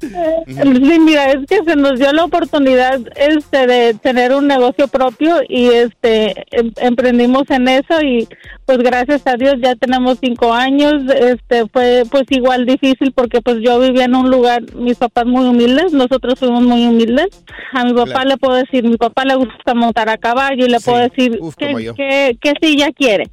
Sí, 0.00 0.98
mira, 1.00 1.32
es 1.32 1.46
que 1.46 1.58
se 1.64 1.76
nos 1.76 1.98
dio 1.98 2.12
la 2.12 2.24
oportunidad 2.24 3.00
este 3.16 3.66
de 3.66 3.94
tener 3.94 4.32
un 4.32 4.46
negocio 4.46 4.88
propio 4.88 5.40
y 5.48 5.66
este 5.68 6.46
em- 6.56 6.72
emprendimos 6.78 7.50
en 7.50 7.59
eso 7.68 8.00
y 8.02 8.28
pues 8.66 8.78
gracias 8.78 9.26
a 9.26 9.34
Dios 9.36 9.54
ya 9.62 9.74
tenemos 9.74 10.18
cinco 10.20 10.52
años. 10.52 11.02
Este 11.14 11.66
fue 11.72 12.04
pues 12.10 12.24
igual 12.30 12.66
difícil 12.66 13.12
porque 13.12 13.40
pues 13.40 13.58
yo 13.62 13.78
vivía 13.80 14.04
en 14.04 14.14
un 14.14 14.30
lugar, 14.30 14.62
mis 14.74 14.96
papás 14.98 15.26
muy 15.26 15.46
humildes, 15.46 15.92
nosotros 15.92 16.38
fuimos 16.38 16.62
muy 16.62 16.86
humildes. 16.86 17.28
A 17.72 17.84
mi 17.84 17.92
papá 17.94 18.10
Claro. 18.10 18.28
le 18.30 18.36
puedo 18.38 18.54
decir, 18.54 18.84
mi 18.84 18.96
papá 18.96 19.24
le 19.24 19.34
gusta 19.36 19.74
montar 19.74 20.08
a 20.08 20.16
caballo 20.18 20.66
y 20.66 20.68
le 20.68 20.80
puedo 20.80 20.98
decir 20.98 21.38
Uf, 21.40 21.54
yo. 21.80 21.94
qué, 21.94 22.36
qué 22.40 22.52
silla 22.60 22.90
quiere, 22.92 23.28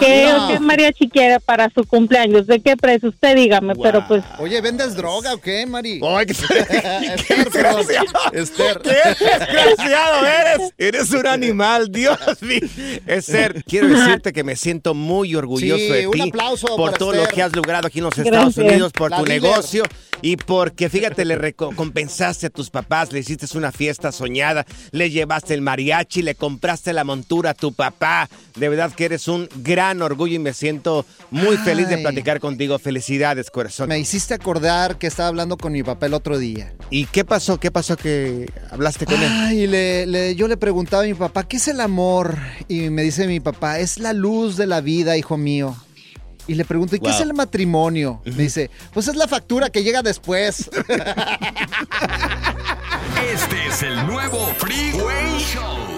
qué, 0.00 0.26
Ah, 0.28 0.36
no. 0.38 0.48
qué 0.48 0.60
mariachi 0.60 1.08
quiere 1.08 1.40
para 1.40 1.70
su 1.74 1.84
cumpleaños, 1.84 2.46
de 2.46 2.60
qué 2.60 2.76
precio, 2.76 3.08
usted 3.08 3.34
dígame, 3.36 3.74
pero 3.82 4.06
pues 4.06 4.22
Oye, 4.38 4.60
¿vendes 4.60 4.94
droga 4.94 5.34
o 5.34 5.38
qué, 5.38 5.64
Mari? 5.66 6.00
Ay, 6.02 6.26
qué 6.26 6.32
Esther. 6.32 7.66
Esther. 8.32 8.80
¡Qué 8.82 8.90
desgraciado 9.24 10.26
eres! 10.26 10.74
Eres 10.78 11.10
un 11.12 11.26
animal, 11.26 11.90
Dios 11.90 12.18
mío. 12.42 12.60
Esther, 13.06 13.62
quiero 13.68 13.86
decirte 13.88 14.32
que 14.32 14.42
me 14.42 14.56
siento 14.56 14.94
muy 14.94 15.34
orgulloso 15.36 15.78
Sí, 15.78 15.88
de 15.92 16.06
un 16.06 16.12
ti 16.14 16.20
aplauso 16.22 16.66
por 16.76 16.94
todo 16.94 17.12
lo 17.12 17.26
que 17.26 17.42
has 17.42 17.54
logrado 17.54 17.86
aquí 17.86 17.98
en 17.98 18.04
los 18.04 18.14
Gracias. 18.14 18.34
Estados 18.34 18.56
Unidos, 18.56 18.92
por 18.92 19.10
La 19.10 19.18
tu 19.18 19.24
líder. 19.26 19.42
negocio 19.42 19.84
y 20.22 20.36
porque, 20.36 20.88
fíjate, 20.88 21.24
le 21.24 21.36
recompensaste 21.36 22.46
a 22.46 22.50
tus 22.50 22.70
papás, 22.70 23.12
le 23.12 23.20
hiciste 23.20 23.46
una 23.56 23.70
fiesta 23.70 24.10
soñada, 24.10 24.66
le 24.90 25.10
llevaste 25.10 25.54
el 25.54 25.60
mariachi, 25.62 26.22
le 26.22 26.34
compraste 26.34 26.92
la 26.92 27.04
montura 27.04 27.50
a 27.50 27.54
tu 27.54 27.72
papá. 27.72 28.28
De 28.56 28.68
verdad 28.68 28.92
que 28.92 29.04
eres 29.04 29.28
un 29.28 29.48
gran 29.62 30.02
orgullo 30.02 30.34
y 30.34 30.38
me 30.40 30.52
siento 30.54 31.06
muy 31.30 31.56
feliz 31.58 31.88
de 31.88 31.98
platicar 31.98 32.40
contigo. 32.40 32.78
Felicidades, 32.80 33.50
corazón. 33.50 33.88
Me 33.88 33.98
hiciste 33.98 34.34
acordar 34.34 34.98
que 34.98 35.06
estaba 35.06 35.28
hablando 35.28 35.56
con 35.56 35.72
mi 35.72 35.82
papá 35.84 36.06
el 36.06 36.14
otro 36.14 36.38
día. 36.38 36.74
¿Y 36.90 37.06
qué 37.06 37.24
pasó? 37.24 37.60
¿Qué 37.60 37.70
pasó 37.70 37.96
que 37.96 38.50
hablaste 38.70 39.04
con 39.06 39.14
él? 39.22 39.28
Ay, 39.30 39.66
le, 39.68 40.06
le- 40.06 40.34
yo 40.34 40.48
le 40.48 40.56
preguntaba 40.56 41.02
a 41.04 41.06
mi 41.06 41.14
papá, 41.14 41.46
¿qué 41.46 41.58
es 41.58 41.68
el 41.68 41.80
amor? 41.80 42.36
Y 42.66 42.90
me 42.90 43.02
dice 43.02 43.26
mi 43.28 43.38
papá, 43.40 43.57
es 43.78 43.98
la 43.98 44.12
luz 44.12 44.56
de 44.56 44.66
la 44.66 44.80
vida, 44.80 45.16
hijo 45.16 45.36
mío. 45.36 45.76
Y 46.46 46.54
le 46.54 46.64
pregunto, 46.64 46.96
¿y 46.96 47.00
qué 47.00 47.10
es 47.10 47.20
el 47.20 47.34
matrimonio? 47.34 48.22
Me 48.24 48.44
dice, 48.44 48.70
pues 48.94 49.06
es 49.08 49.16
la 49.16 49.28
factura 49.28 49.68
que 49.70 49.82
llega 49.82 50.02
después. 50.02 50.70
Este 53.32 53.66
es 53.66 53.82
el 53.82 54.06
nuevo 54.06 54.46
Freeway 54.58 55.38
Show. 55.38 55.97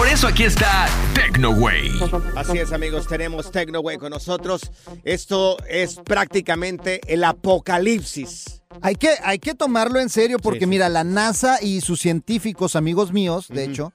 Por 0.00 0.08
eso 0.08 0.28
aquí 0.28 0.44
está 0.44 0.88
TecnoWay. 1.12 1.90
Así 2.34 2.56
es, 2.56 2.72
amigos, 2.72 3.06
tenemos 3.06 3.50
TecnoWay 3.50 3.98
con 3.98 4.08
nosotros. 4.08 4.62
Esto 5.04 5.58
es 5.68 5.96
prácticamente 5.96 7.02
el 7.06 7.22
apocalipsis. 7.22 8.62
Hay 8.80 8.94
que, 8.94 9.10
hay 9.22 9.38
que 9.38 9.54
tomarlo 9.54 10.00
en 10.00 10.08
serio 10.08 10.38
porque 10.38 10.66
mira, 10.66 10.88
la 10.88 11.04
NASA 11.04 11.58
y 11.60 11.82
sus 11.82 12.00
científicos, 12.00 12.76
amigos 12.76 13.12
míos, 13.12 13.48
de 13.48 13.64
hecho, 13.64 13.92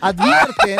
advierten. 0.00 0.78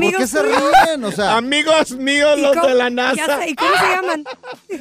¿Por 0.00 0.16
qué 0.16 0.26
se 0.26 0.42
ríen? 0.42 1.04
O 1.04 1.12
sea, 1.12 1.36
amigos 1.36 1.92
míos, 1.92 2.34
¿Y 2.38 2.42
los 2.42 2.54
cómo- 2.56 2.66
de 2.68 2.74
la 2.74 2.84
ya 2.84 2.90
NASA. 2.90 3.38
sé, 3.38 3.50
¿Y 3.50 3.54
cómo 3.54 3.70
se 3.76 3.88
llaman? 3.88 4.24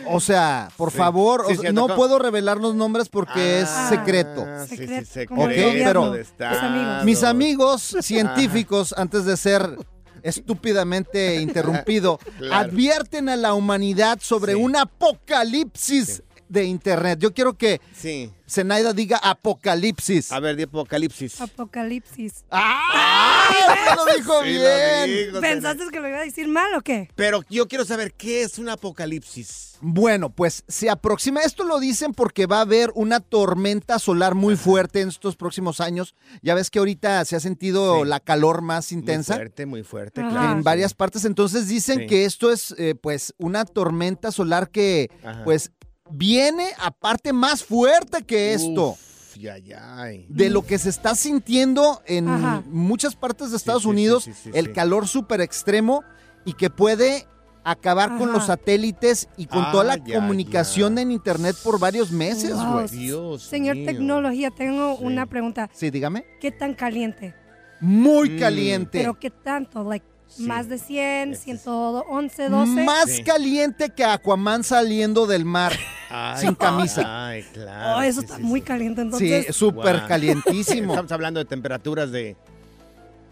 o 0.08 0.20
sea, 0.20 0.70
por 0.78 0.92
favor, 0.92 1.46
Sí, 1.48 1.54
o 1.54 1.62
sea, 1.62 1.70
sí, 1.70 1.76
no 1.76 1.84
tocó. 1.88 1.96
puedo 1.96 2.20
revelar 2.20 2.58
los 2.58 2.76
nombres 2.76 3.10
porque 3.10 3.62
es 3.62 3.70
secreto. 3.90 4.46
Sí, 4.68 4.78
sí, 4.78 5.06
secreto 5.06 5.36
pero 5.84 6.12
de 6.12 6.22
Estado. 6.22 7.04
mis 7.04 7.24
amigos 7.24 7.96
científicos, 8.02 8.94
antes 8.98 9.26
de 9.26 9.38
ser 9.38 9.78
estúpidamente 10.24 11.36
interrumpido, 11.42 12.20
Claro. 12.38 12.70
advierten 12.70 13.30
a 13.30 13.36
la 13.36 13.54
humanidad 13.54 14.20
sobre 14.22 14.56
un 14.56 14.76
apocalipsis 14.76 16.24
de 16.54 16.64
internet. 16.66 17.20
Yo 17.20 17.34
quiero 17.34 17.54
que 17.58 17.82
Sí. 17.94 18.32
Zenaida 18.50 18.94
diga 18.94 19.18
apocalipsis. 19.18 20.32
A 20.32 20.40
ver, 20.40 20.56
di 20.56 20.64
apocalipsis. 20.64 21.42
Apocalipsis. 21.42 22.46
¡Ay! 22.50 23.56
Lo 23.96 24.06
dijo 24.16 24.44
Sí, 24.44 24.54
lo 24.54 24.60
bien. 24.60 25.28
dijo, 25.28 25.42
¿Pensaste 25.42 25.84
que 25.92 26.00
lo 26.00 26.08
iba 26.08 26.18
a 26.20 26.24
decir 26.24 26.48
mal 26.48 26.74
o 26.76 26.82
qué? 26.82 27.10
Pero 27.16 27.42
yo 27.50 27.68
quiero 27.68 27.86
saber 27.86 28.14
qué 28.14 28.44
es 28.44 28.58
un 28.60 28.70
apocalipsis. 28.70 29.78
Bueno, 29.82 30.30
pues 30.30 30.64
se 30.68 30.90
aproxima. 30.90 31.42
Esto 31.42 31.64
lo 31.64 31.80
dicen 31.80 32.14
porque 32.14 32.46
va 32.46 32.60
a 32.60 32.62
haber 32.62 32.92
una 32.96 33.20
tormenta 33.20 34.00
solar 34.00 34.34
muy 34.36 34.56
fuerte 34.56 35.02
en 35.02 35.10
estos 35.10 35.36
próximos 35.36 35.82
años. 35.82 36.16
Ya 36.42 36.56
ves 36.56 36.70
que 36.70 36.80
ahorita 36.80 37.24
se 37.26 37.36
ha 37.36 37.40
sentido 37.40 38.06
la 38.06 38.20
calor 38.20 38.62
más 38.62 38.92
intensa. 38.92 39.34
Muy 39.34 39.40
fuerte, 39.40 39.66
muy 39.66 39.84
fuerte, 39.84 40.22
Ajá. 40.22 40.30
claro. 40.30 40.52
en 40.54 40.64
varias 40.64 40.94
partes. 40.94 41.26
Entonces 41.26 41.68
dicen 41.68 42.00
Sí. 42.02 42.08
que 42.08 42.26
esto 42.26 42.52
es 42.52 42.74
eh, 42.78 42.96
pues 42.96 43.34
una 43.38 43.66
tormenta 43.66 44.32
solar 44.32 44.70
que 44.70 45.10
Ajá. 45.24 45.44
pues 45.44 45.72
viene 46.14 46.70
aparte 46.80 47.34
más 47.34 47.64
fuerte 47.64 48.24
que 48.24 48.54
esto. 48.54 48.90
Uf, 48.92 49.36
ya, 49.38 49.58
ya. 49.58 50.06
De 50.30 50.50
lo 50.50 50.62
que 50.66 50.78
se 50.78 50.90
está 50.90 51.16
sintiendo 51.16 52.02
en 52.06 52.28
Ajá. 52.30 52.64
muchas 52.68 53.16
partes 53.16 53.52
de 53.52 53.58
Estados 53.58 53.82
sí, 53.84 53.88
sí, 53.88 53.90
Unidos, 53.92 54.24
sí, 54.26 54.34
sí, 54.34 54.52
el 54.54 54.68
sí. 54.68 54.72
calor 54.74 55.08
súper 55.08 55.42
extremo 55.42 56.04
y 56.46 56.54
que 56.54 56.70
puede 56.70 57.26
acabar 57.66 58.18
con 58.18 58.32
los 58.34 58.48
satélites 58.48 59.30
y 59.38 59.46
con 59.48 59.64
Ah, 59.64 59.70
toda 59.72 59.84
la 59.86 59.98
ya, 59.98 60.16
comunicación 60.16 60.98
ya. 60.98 61.02
en 61.02 61.12
internet 61.12 61.56
por 61.64 61.80
varios 61.80 62.12
meses, 62.12 62.54
Wow. 62.56 62.74
güey. 62.74 62.88
Dios 62.90 63.44
Señor 63.44 63.78
mío. 63.78 63.86
Tecnología, 63.86 64.52
tengo 64.52 64.98
Sí. 64.98 65.04
una 65.06 65.26
pregunta. 65.26 65.70
Sí, 65.74 65.90
dígame. 65.90 66.26
¿Qué 66.42 66.52
tan 66.52 66.74
caliente? 66.76 67.34
Muy 67.80 68.32
Mm. 68.32 68.40
caliente. 68.40 69.00
¿Pero 69.00 69.18
qué 69.18 69.30
tanto? 69.30 69.84
Like, 69.84 70.06
Sí. 70.36 70.44
¿Más 70.44 70.68
de 70.68 70.80
100, 70.80 71.34
Este 71.34 71.52
es- 71.52 71.62
111, 71.62 72.50
12? 72.50 72.84
Más 72.84 73.10
Sí. 73.10 73.24
caliente 73.24 73.90
que 73.92 74.04
Aquaman 74.04 74.64
saliendo 74.64 75.28
del 75.28 75.46
mar. 75.46 75.74
Ay, 76.10 76.42
sin 76.42 76.56
camisa. 76.56 77.28
Ay, 77.28 77.44
claro. 77.54 77.98
Oh, 77.98 78.02
eso 78.02 78.22
sí, 78.22 78.26
está 78.26 78.38
sí, 78.38 78.44
muy 78.44 78.60
sí. 78.62 78.66
caliente. 78.66 79.02
Sí, 79.02 79.06
Entonces, 79.06 79.56
súper 79.56 79.96
Guau. 79.98 80.08
calientísimo. 80.08 80.94
Estamos 80.94 81.12
hablando 81.12 81.40
de 81.40 81.46
temperaturas 81.46 82.12
de 82.12 82.36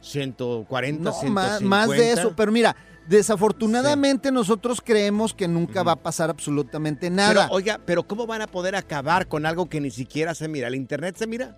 140, 0.01 1.03
No, 1.03 1.11
150. 1.11 1.31
más, 1.31 1.61
más 1.61 1.89
de 1.89 2.11
eso. 2.11 2.33
Pero 2.35 2.51
mira, 2.51 2.75
desafortunadamente 3.07 4.31
nosotros 4.31 4.81
creemos 4.83 5.33
que 5.33 5.47
nunca 5.47 5.83
va 5.83 5.93
a 5.93 5.95
pasar 5.95 6.29
absolutamente 6.29 7.09
nada. 7.09 7.45
Pero, 7.45 7.55
oiga, 7.55 7.79
pero 7.85 8.03
¿cómo 8.03 8.27
van 8.27 8.41
a 8.41 8.47
poder 8.47 8.75
acabar 8.75 9.27
con 9.27 9.45
algo 9.45 9.69
que 9.69 9.81
ni 9.81 9.91
siquiera 9.91 10.35
se 10.35 10.47
mira? 10.47 10.67
¿El 10.67 10.75
internet 10.75 11.15
se 11.17 11.27
mira? 11.27 11.57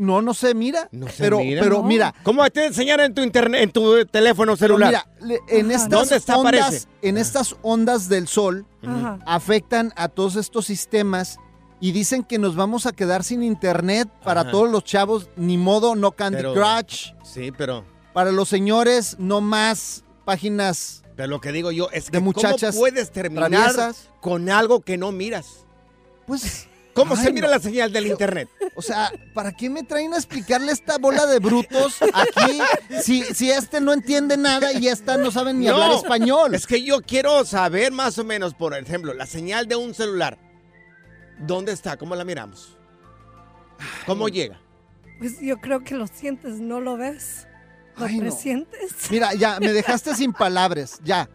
No, 0.00 0.22
no 0.22 0.34
se 0.34 0.54
mira. 0.54 0.88
No 0.92 1.06
se 1.08 1.22
pero, 1.22 1.38
mira. 1.38 1.62
pero 1.62 1.76
No. 1.78 1.82
mira, 1.84 2.14
¿Cómo 2.22 2.48
te 2.50 2.66
enseñan 2.66 3.00
en 3.00 3.14
tu 3.14 3.22
internet, 3.22 3.62
en 3.62 3.70
tu 3.72 4.04
teléfono 4.06 4.56
celular? 4.56 5.06
mira, 5.20 5.38
en 5.48 5.70
estas 5.70 5.88
¿Dónde 5.88 6.16
está? 6.16 6.36
ondas, 6.38 6.60
Aparece. 6.62 6.88
en 7.02 7.18
estas 7.18 7.56
ondas 7.62 8.08
del 8.08 8.26
sol 8.28 8.66
ajá. 8.82 9.18
afectan 9.26 9.92
a 9.96 10.08
todos 10.08 10.36
estos 10.36 10.66
sistemas 10.66 11.38
y 11.80 11.92
dicen 11.92 12.24
que 12.24 12.38
nos 12.38 12.56
vamos 12.56 12.86
a 12.86 12.92
quedar 12.92 13.24
sin 13.24 13.42
internet 13.42 14.08
para 14.24 14.42
Ajá. 14.42 14.50
todos 14.50 14.70
los 14.70 14.84
chavos, 14.84 15.28
ni 15.36 15.56
modo, 15.56 15.94
no 15.94 16.12
Candy 16.12 16.38
Pero- 16.38 16.54
Crush. 16.54 17.12
Sí, 17.24 17.52
pero, 17.56 17.84
Para 18.12 18.32
los 18.32 18.48
señores, 18.48 19.16
no 19.18 19.40
más 19.40 20.04
páginas 20.24 21.02
pero 21.16 21.28
lo 21.28 21.40
que 21.42 21.52
digo 21.52 21.70
yo 21.70 21.90
es 21.92 22.06
que 22.06 22.16
De 22.16 22.20
muchachas 22.22 22.70
¿cómo 22.74 22.80
puedes 22.80 23.10
terminar 23.10 23.50
traviesas. 23.50 24.08
con 24.20 24.48
algo 24.48 24.80
que 24.80 24.96
no 24.96 25.12
miras? 25.12 25.66
Pues, 26.26 26.66
¿Cómo 26.94 27.14
Ay, 27.14 27.24
se 27.24 27.32
mira 27.32 27.46
no. 27.46 27.52
la 27.54 27.60
señal 27.60 27.92
del 27.92 28.06
internet? 28.08 28.48
o 28.74 28.82
sea, 28.82 29.12
¿para 29.32 29.52
qué 29.52 29.70
me 29.70 29.82
traen 29.84 30.12
a 30.12 30.16
explicarle 30.16 30.72
esta 30.72 30.98
bola 30.98 31.24
de 31.26 31.38
brutos 31.38 31.96
aquí 32.12 32.60
si, 33.02 33.22
si 33.22 33.50
este 33.50 33.80
no 33.80 33.92
entiende 33.92 34.36
nada 34.36 34.72
y 34.72 34.88
esta 34.88 35.16
no 35.16 35.30
sabe 35.30 35.54
ni 35.54 35.66
No, 35.66 35.74
hablar 35.74 35.92
español? 35.92 36.54
Es 36.54 36.66
que 36.66 36.82
yo 36.82 37.00
quiero 37.02 37.44
saber 37.44 37.92
más 37.92 38.18
o 38.18 38.24
menos, 38.24 38.54
por 38.54 38.74
ejemplo, 38.76 39.14
la 39.14 39.26
señal 39.26 39.66
de 39.68 39.76
un 39.76 39.94
celular. 39.94 40.38
¿Dónde 41.38 41.72
está? 41.72 41.96
¿Cómo 41.96 42.14
la 42.16 42.24
miramos? 42.24 42.76
¿Cómo 44.06 44.28
llega? 44.28 44.60
Pues 45.18 45.40
yo 45.40 45.58
creo 45.60 45.84
que 45.84 45.94
lo 45.94 46.06
sientes, 46.06 46.60
¿no 46.60 46.80
lo 46.80 46.96
ves? 46.96 47.46
¿Lo 47.96 48.06
Ay, 48.06 48.16
no. 48.16 48.22
presientes? 48.22 48.92
Mira, 49.10 49.34
ya, 49.34 49.58
me 49.60 49.72
dejaste 49.72 50.14
sin 50.14 50.32
palabras, 50.32 50.98
ya. 51.04 51.28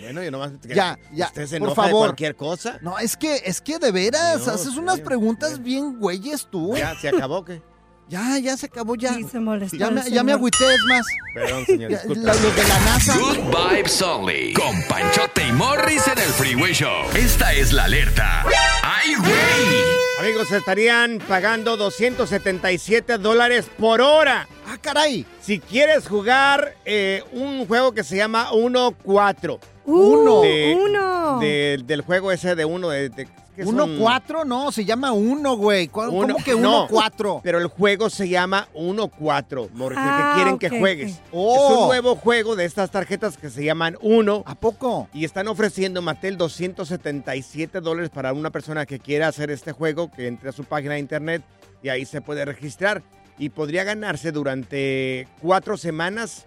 Bueno, 0.00 0.22
yo 0.22 0.30
nomás... 0.30 0.52
Ya, 0.62 0.98
ya, 1.12 1.26
¿Usted 1.26 1.46
se 1.46 1.58
por 1.58 1.68
enoja 1.68 1.82
de 1.82 1.88
favor. 1.90 2.06
cualquier 2.08 2.36
cosa? 2.36 2.78
No, 2.82 2.98
es 2.98 3.16
que, 3.16 3.42
es 3.44 3.60
que 3.60 3.78
de 3.78 3.90
veras, 3.92 4.44
Dios 4.44 4.48
haces 4.48 4.76
unas 4.76 5.00
preguntas 5.00 5.62
bien 5.62 5.98
güeyes 5.98 6.46
tú. 6.50 6.76
Ya, 6.76 6.94
se 7.00 7.08
acabó, 7.08 7.44
¿qué? 7.44 7.60
Ya, 8.10 8.38
ya 8.38 8.56
se 8.56 8.64
acabó, 8.64 8.94
ya. 8.94 9.12
Sí, 9.12 9.24
se 9.30 9.38
molestó 9.38 9.76
Ya 9.76 9.90
me, 9.90 10.02
ya 10.10 10.24
me 10.24 10.32
agüité, 10.32 10.64
es 10.74 10.82
más. 10.86 11.04
Perdón, 11.34 11.66
señor, 11.66 11.90
Ya, 11.90 11.98
disculpe. 11.98 12.22
la- 12.22 12.32
los 12.32 12.56
de 12.56 12.62
la 12.66 12.80
NASA. 12.80 13.18
Good 13.18 13.36
Vibes 13.74 14.00
Only. 14.00 14.54
Con 14.54 14.82
Panchote 14.88 15.46
y 15.46 15.52
Morris 15.52 16.08
en 16.08 16.16
el 16.18 16.30
Freeway 16.30 16.72
Show. 16.72 17.04
Esta 17.14 17.52
es 17.52 17.74
la 17.74 17.84
alerta. 17.84 18.46
¡Ay, 18.82 19.14
güey! 19.14 19.82
Amigos, 20.20 20.50
estarían 20.52 21.18
pagando 21.28 21.76
277 21.76 23.18
dólares 23.18 23.66
por 23.78 24.00
hora. 24.00 24.48
Ah, 24.66 24.78
caray. 24.80 25.26
Si 25.42 25.58
quieres 25.60 26.08
jugar 26.08 26.76
eh, 26.86 27.22
un 27.32 27.66
juego 27.66 27.92
que 27.92 28.04
se 28.04 28.16
llama 28.16 28.50
1-4. 28.52 29.58
Uno, 29.88 30.40
De- 30.42 30.78
uno. 30.80 31.38
de- 31.40 31.80
del 31.84 32.02
juego 32.02 32.30
ese 32.32 32.54
de 32.54 32.64
uno 32.64 32.88
de... 32.90 33.08
de- 33.08 33.28
¿qué 33.56 33.64
son? 33.64 33.74
¿Uno 33.80 33.88
cuatro? 33.98 34.44
No, 34.44 34.70
se 34.70 34.84
llama 34.84 35.12
uno, 35.12 35.56
güey. 35.56 35.88
¿Cu- 35.88 36.02
Uno- 36.02 36.34
¿Cómo 36.34 36.44
que 36.44 36.52
no, 36.52 36.58
uno 36.58 36.86
cuatro? 36.88 37.40
Pero 37.42 37.58
el 37.58 37.66
juego 37.68 38.08
se 38.10 38.28
llama 38.28 38.68
1-4, 38.74 39.70
Morris, 39.72 39.98
el 39.98 40.04
Ah, 40.06 40.32
que 40.34 40.42
quieren 40.42 40.58
que 40.58 40.78
juegues. 40.78 41.20
Oh. 41.32 41.54
Es 41.72 41.78
un 41.78 41.86
nuevo 41.88 42.14
juego 42.16 42.54
de 42.54 42.64
estas 42.66 42.90
tarjetas 42.90 43.36
que 43.36 43.50
se 43.50 43.64
llaman 43.64 43.96
1 44.00 44.44
¿A 44.46 44.54
poco? 44.54 45.08
y 45.12 45.24
están 45.24 45.48
ofreciendo 45.48 46.02
Mattel 46.02 46.36
277 46.36 47.80
dólares 47.80 48.10
para 48.10 48.32
una 48.32 48.50
persona 48.50 48.86
que 48.86 48.98
quiera 48.98 49.28
hacer 49.28 49.50
este 49.50 49.72
juego, 49.72 50.10
que 50.10 50.26
entre 50.26 50.50
a 50.50 50.52
su 50.52 50.64
página 50.64 50.94
de 50.94 51.00
internet 51.00 51.42
y 51.82 51.88
ahí 51.88 52.04
se 52.04 52.20
puede 52.20 52.44
registrar 52.44 53.02
y 53.38 53.50
podría 53.50 53.84
ganarse 53.84 54.32
durante 54.32 55.28
cuatro 55.40 55.76
semanas 55.76 56.46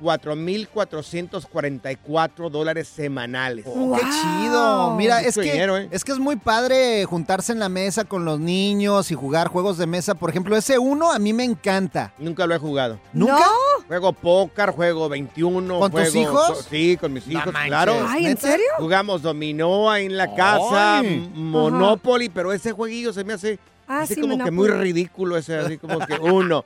4.444 0.00 2.50
dólares 2.50 2.88
semanales. 2.88 3.64
Oh, 3.68 3.94
¡Qué 3.96 4.02
Wow. 4.04 4.12
chido! 4.12 4.94
Mira, 4.96 5.22
es 5.22 5.34
que, 5.34 5.42
dinero, 5.42 5.76
¿eh? 5.78 5.88
es 5.90 6.04
que 6.04 6.12
es 6.12 6.18
muy 6.18 6.36
padre 6.36 7.04
juntarse 7.04 7.52
en 7.52 7.58
la 7.58 7.68
mesa 7.68 8.04
con 8.04 8.24
los 8.24 8.38
niños 8.40 9.10
y 9.10 9.14
jugar 9.14 9.48
juegos 9.48 9.78
de 9.78 9.86
mesa. 9.86 10.14
Por 10.14 10.30
ejemplo, 10.30 10.56
ese 10.56 10.78
uno 10.78 11.12
a 11.12 11.18
mí 11.18 11.32
me 11.32 11.44
encanta. 11.44 12.12
Nunca 12.18 12.46
lo 12.46 12.54
he 12.54 12.58
jugado. 12.58 12.98
¿Nunca? 13.12 13.38
¿No? 13.38 13.84
Juego 13.88 14.12
póker, 14.12 14.70
juego 14.70 15.08
21. 15.08 15.78
¿Con 15.78 15.90
tus 15.90 16.00
juego- 16.10 16.20
hijos? 16.20 16.66
Sí, 16.70 16.96
con 17.00 17.12
mis 17.12 17.26
hijos, 17.28 17.52
claro. 17.66 18.06
Ay, 18.08 18.26
¿en 18.26 18.36
serio? 18.38 18.66
Jugamos 18.78 19.22
dominó 19.22 19.90
ahí 19.90 20.06
en 20.06 20.16
la 20.16 20.34
casa, 20.34 20.98
Ay. 21.00 21.30
Monopoly, 21.34 22.28
pero 22.28 22.52
ese 22.52 22.72
jueguillo 22.72 23.12
se 23.12 23.24
me 23.24 23.34
hace 23.34 23.58
Ah, 23.88 24.02
así 24.02 24.14
sí, 24.14 24.20
como 24.20 24.42
que 24.42 24.50
muy 24.50 24.68
ridículo 24.68 25.36
ese, 25.36 25.56
así 25.56 25.76
como 25.76 25.98
que 26.06 26.14
uno. 26.14 26.64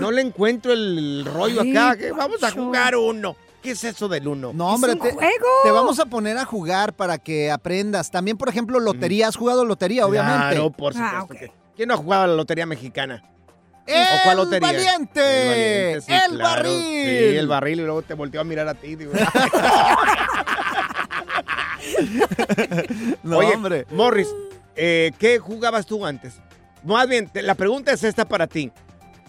No 0.00 0.10
le 0.10 0.20
encuentro 0.22 0.72
el 0.72 1.24
rollo 1.24 1.60
Ay, 1.62 1.70
acá, 1.76 1.96
que 1.96 2.12
vamos 2.12 2.42
a 2.42 2.50
jugar 2.50 2.96
uno. 2.96 3.36
¿Qué 3.62 3.70
es 3.70 3.82
eso 3.84 4.08
del 4.08 4.28
uno? 4.28 4.52
No, 4.52 4.68
Es 4.68 4.74
hombre, 4.74 4.92
un 4.92 4.98
te, 5.00 5.12
juego. 5.12 5.46
te 5.64 5.70
vamos 5.70 5.98
a 5.98 6.04
poner 6.06 6.36
a 6.36 6.44
jugar 6.44 6.92
para 6.92 7.16
que 7.18 7.50
aprendas. 7.50 8.10
También, 8.10 8.36
por 8.36 8.48
ejemplo, 8.50 8.78
lotería. 8.78 9.28
¿Has 9.28 9.36
jugado 9.36 9.64
lotería, 9.64 10.04
obviamente? 10.06 10.48
Claro, 10.50 10.70
por 10.70 10.92
supuesto. 10.92 11.16
Ah, 11.16 11.22
ok. 11.22 11.30
que- 11.32 11.52
¿Quién 11.74 11.88
no 11.88 11.94
ha 11.94 11.96
jugado 11.96 12.24
a 12.24 12.26
la 12.26 12.34
lotería 12.34 12.66
mexicana? 12.66 13.22
¡El 13.86 14.02
¿O 14.02 14.22
cuál 14.22 14.36
lotería? 14.36 14.68
valiente! 14.68 15.20
El, 15.20 15.48
valiente, 15.48 16.00
sí, 16.02 16.12
¡El 16.12 16.36
claro. 16.38 16.50
barril! 16.62 16.78
Sí, 17.08 17.36
el 17.36 17.48
barril, 17.48 17.80
y 17.80 17.84
luego 17.84 18.02
te 18.02 18.14
volteó 18.14 18.40
a 18.40 18.44
mirar 18.44 18.68
a 18.68 18.74
ti. 18.74 18.96
digo. 18.96 19.12
No, 23.22 23.38
Oye, 23.38 23.54
hombre. 23.54 23.86
Morris, 23.90 24.28
eh, 24.76 25.12
¿qué 25.18 25.38
jugabas 25.38 25.86
tú 25.86 26.04
antes? 26.04 26.34
Más 26.82 27.08
bien, 27.08 27.28
te- 27.28 27.42
la 27.42 27.54
pregunta 27.54 27.92
es 27.92 28.02
esta 28.04 28.24
para 28.26 28.46
ti. 28.46 28.70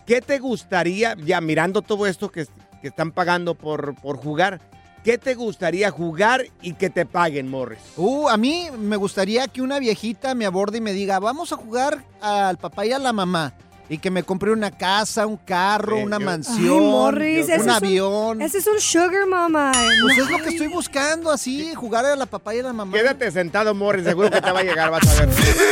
¿Qué 0.06 0.22
te 0.22 0.40
gustaría, 0.40 1.16
ya 1.16 1.42
mirando 1.42 1.82
todo 1.82 2.06
esto 2.06 2.32
que, 2.32 2.46
que 2.82 2.90
están 2.90 3.12
pagando 3.12 3.56
por, 3.56 3.96
por 3.96 4.18
jugar, 4.18 4.62
qué 5.04 5.18
te 5.18 5.34
gustaría 5.34 5.90
jugar 5.90 6.46
y 6.62 6.74
que 6.74 6.92
te 6.92 7.08
paguen, 7.08 7.50
Morris? 7.50 7.80
Uh, 7.98 8.30
a 8.30 8.38
mí 8.38 8.70
me 8.78 8.98
gustaría 8.98 9.48
que 9.48 9.64
una 9.64 9.80
viejita 9.80 10.36
me 10.36 10.46
aborde 10.46 10.78
y 10.78 10.82
me 10.82 10.94
diga, 10.94 11.20
vamos 11.20 11.52
a 11.52 11.58
jugar 11.58 12.04
al 12.22 12.58
papá 12.58 12.86
y 12.86 12.92
a 12.92 13.00
la 13.00 13.14
mamá. 13.14 13.54
Y 13.88 14.00
que 14.00 14.10
me 14.10 14.24
compre 14.24 14.52
una 14.52 14.72
casa, 14.72 15.28
un 15.28 15.38
carro, 15.38 15.98
una 16.00 16.18
mansión, 16.18 16.80
Ay, 16.80 16.90
Morris, 16.90 17.46
un 17.46 17.52
es 17.54 17.68
avión. 17.68 18.42
Ese 18.42 18.58
es 18.58 18.66
un 18.68 18.80
sugar 18.82 19.28
mama. 19.28 19.72
Pues 20.02 20.18
No. 20.18 20.24
es 20.24 20.30
lo 20.32 20.38
que 20.40 20.50
estoy 20.50 20.68
buscando, 20.68 21.32
así, 21.32 21.74
jugar 21.76 22.04
a 22.06 22.16
la 22.16 22.26
papá 22.26 22.56
y 22.56 22.60
a 22.60 22.64
la 22.64 22.74
mamá. 22.74 22.98
Quédate 22.98 23.30
sentado, 23.32 23.76
Morris, 23.76 24.06
seguro 24.06 24.32
que 24.32 24.42
te 24.42 24.52
va 24.52 24.60
a 24.62 24.64
llegar, 24.64 24.90
vas 24.90 25.08
a 25.08 25.26
ver. 25.26 25.30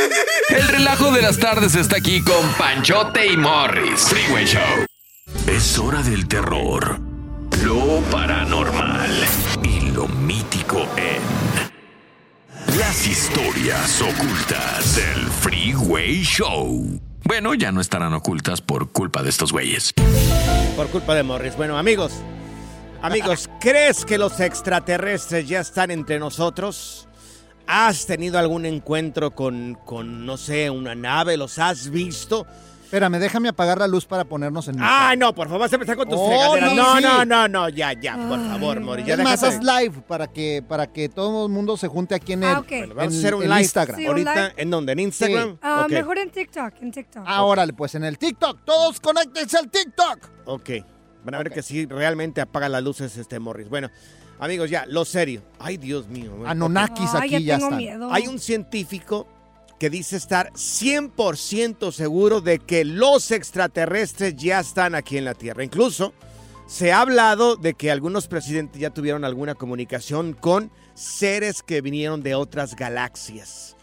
El 0.50 0.68
relajo 0.68 1.10
de 1.10 1.22
las 1.22 1.38
tardes 1.38 1.74
está 1.74 1.96
aquí 1.96 2.22
con 2.22 2.46
Panchote 2.56 3.26
y 3.26 3.36
Morris. 3.36 4.02
Freeway 4.02 4.44
Show. 4.46 4.86
Es 5.48 5.76
hora 5.78 6.00
del 6.02 6.28
terror, 6.28 7.00
lo 7.64 8.00
paranormal 8.12 9.10
y 9.62 9.80
lo 9.90 10.06
mítico 10.06 10.86
en 10.96 12.78
las 12.78 13.06
historias 13.06 14.00
ocultas 14.02 14.96
del 14.96 15.26
Freeway 15.40 16.22
Show. 16.22 17.00
Bueno, 17.26 17.54
ya 17.54 17.72
no 17.72 17.80
estarán 17.80 18.12
ocultas 18.12 18.60
por 18.60 18.92
culpa 18.92 19.22
de 19.22 19.30
estos 19.30 19.50
güeyes. 19.50 19.94
Por 20.76 20.88
culpa 20.88 21.14
de 21.14 21.22
Morris. 21.22 21.56
Bueno, 21.56 21.78
amigos, 21.78 22.12
amigos, 23.00 23.48
¿crees 23.60 24.04
que 24.04 24.18
los 24.18 24.40
extraterrestres 24.40 25.48
ya 25.48 25.60
están 25.60 25.90
entre 25.90 26.18
nosotros? 26.18 27.08
¿Has 27.66 28.04
tenido 28.04 28.38
algún 28.38 28.66
encuentro 28.66 29.30
con, 29.30 29.78
con, 29.86 30.26
no 30.26 30.36
sé, 30.36 30.68
una 30.68 30.94
nave? 30.94 31.38
¿Los 31.38 31.58
has 31.58 31.88
visto? 31.88 32.46
Espérame, 32.94 33.18
déjame 33.18 33.48
apagar 33.48 33.76
la 33.78 33.88
luz 33.88 34.06
para 34.06 34.24
ponernos 34.24 34.68
en... 34.68 34.76
Ay, 34.78 35.16
no, 35.16 35.34
por 35.34 35.48
favor, 35.48 35.62
vas 35.62 35.72
a 35.72 35.74
empezar 35.74 35.96
con 35.96 36.08
tus 36.08 36.16
Oh, 36.16 36.28
fregaderas. 36.28 36.74
no, 36.76 36.84
No, 36.84 36.96
sí. 36.98 37.02
no, 37.02 37.24
no, 37.24 37.48
no, 37.48 37.68
ya, 37.68 37.92
ya, 37.92 38.14
por 38.16 38.38
favor, 38.38 38.78
Mori. 38.80 39.02
Ya 39.02 39.16
más, 39.16 39.42
haz 39.42 39.58
live 39.64 40.00
para 40.06 40.28
que, 40.28 40.62
para 40.68 40.86
que 40.86 41.08
todo 41.08 41.46
el 41.46 41.52
mundo 41.52 41.76
se 41.76 41.88
junte 41.88 42.14
aquí 42.14 42.34
en 42.34 42.44
el, 42.44 42.50
Ah, 42.54 42.60
ok. 42.60 42.68
Bueno, 42.68 42.94
vamos 42.94 43.12
en- 43.14 43.16
a 43.16 43.18
hacer 43.18 43.34
un 43.34 43.42
en 43.42 43.48
live 43.48 43.62
Instagram. 43.62 43.96
Sí, 43.96 44.02
un 44.04 44.08
ahorita. 44.10 44.34
live. 44.34 44.54
¿En 44.58 44.70
dónde? 44.70 44.92
¿En 44.92 45.00
Instagram? 45.00 45.58
Ah, 45.60 45.82
Ok. 45.86 45.90
Mejor 45.90 46.18
en 46.18 46.30
TikTok, 46.30 46.74
en 46.82 46.92
TikTok. 46.92 47.24
Ah, 47.26 47.42
órale, 47.42 47.72
pues 47.72 47.96
en 47.96 48.04
el 48.04 48.16
TikTok. 48.16 48.60
Todos 48.64 49.00
conéctense 49.00 49.58
al 49.58 49.68
TikTok. 49.68 50.18
Ok. 50.44 50.70
Van 51.24 51.34
a 51.34 51.38
ver 51.38 51.50
que 51.50 51.62
sí, 51.64 51.86
realmente 51.86 52.40
apaga 52.42 52.68
las 52.68 52.84
luces 52.84 53.16
este 53.16 53.40
Morris. 53.40 53.68
Bueno, 53.68 53.90
amigos, 54.38 54.70
ya, 54.70 54.84
lo 54.86 55.04
serio. 55.04 55.42
Ay, 55.58 55.78
Dios 55.78 56.06
mío. 56.06 56.32
Ay, 56.46 56.56
aquí 57.18 57.44
ya 57.44 57.58
tengo 57.58 57.72
miedo. 57.72 58.08
Hay 58.12 58.28
un 58.28 58.38
científico 58.38 59.26
que 59.78 59.90
dice 59.90 60.16
estar 60.16 60.52
100% 60.52 61.92
seguro 61.92 62.40
de 62.40 62.58
que 62.58 62.84
los 62.84 63.30
extraterrestres 63.30 64.36
ya 64.36 64.60
están 64.60 64.94
aquí 64.94 65.18
en 65.18 65.24
la 65.24 65.34
Tierra. 65.34 65.64
Incluso 65.64 66.12
se 66.66 66.92
ha 66.92 67.00
hablado 67.00 67.56
de 67.56 67.74
que 67.74 67.90
algunos 67.90 68.26
presidentes 68.28 68.80
ya 68.80 68.90
tuvieron 68.90 69.24
alguna 69.24 69.54
comunicación 69.54 70.32
con 70.32 70.70
seres 70.94 71.62
que 71.62 71.80
vinieron 71.80 72.22
de 72.22 72.34
otras 72.34 72.76
galaxias. 72.76 73.76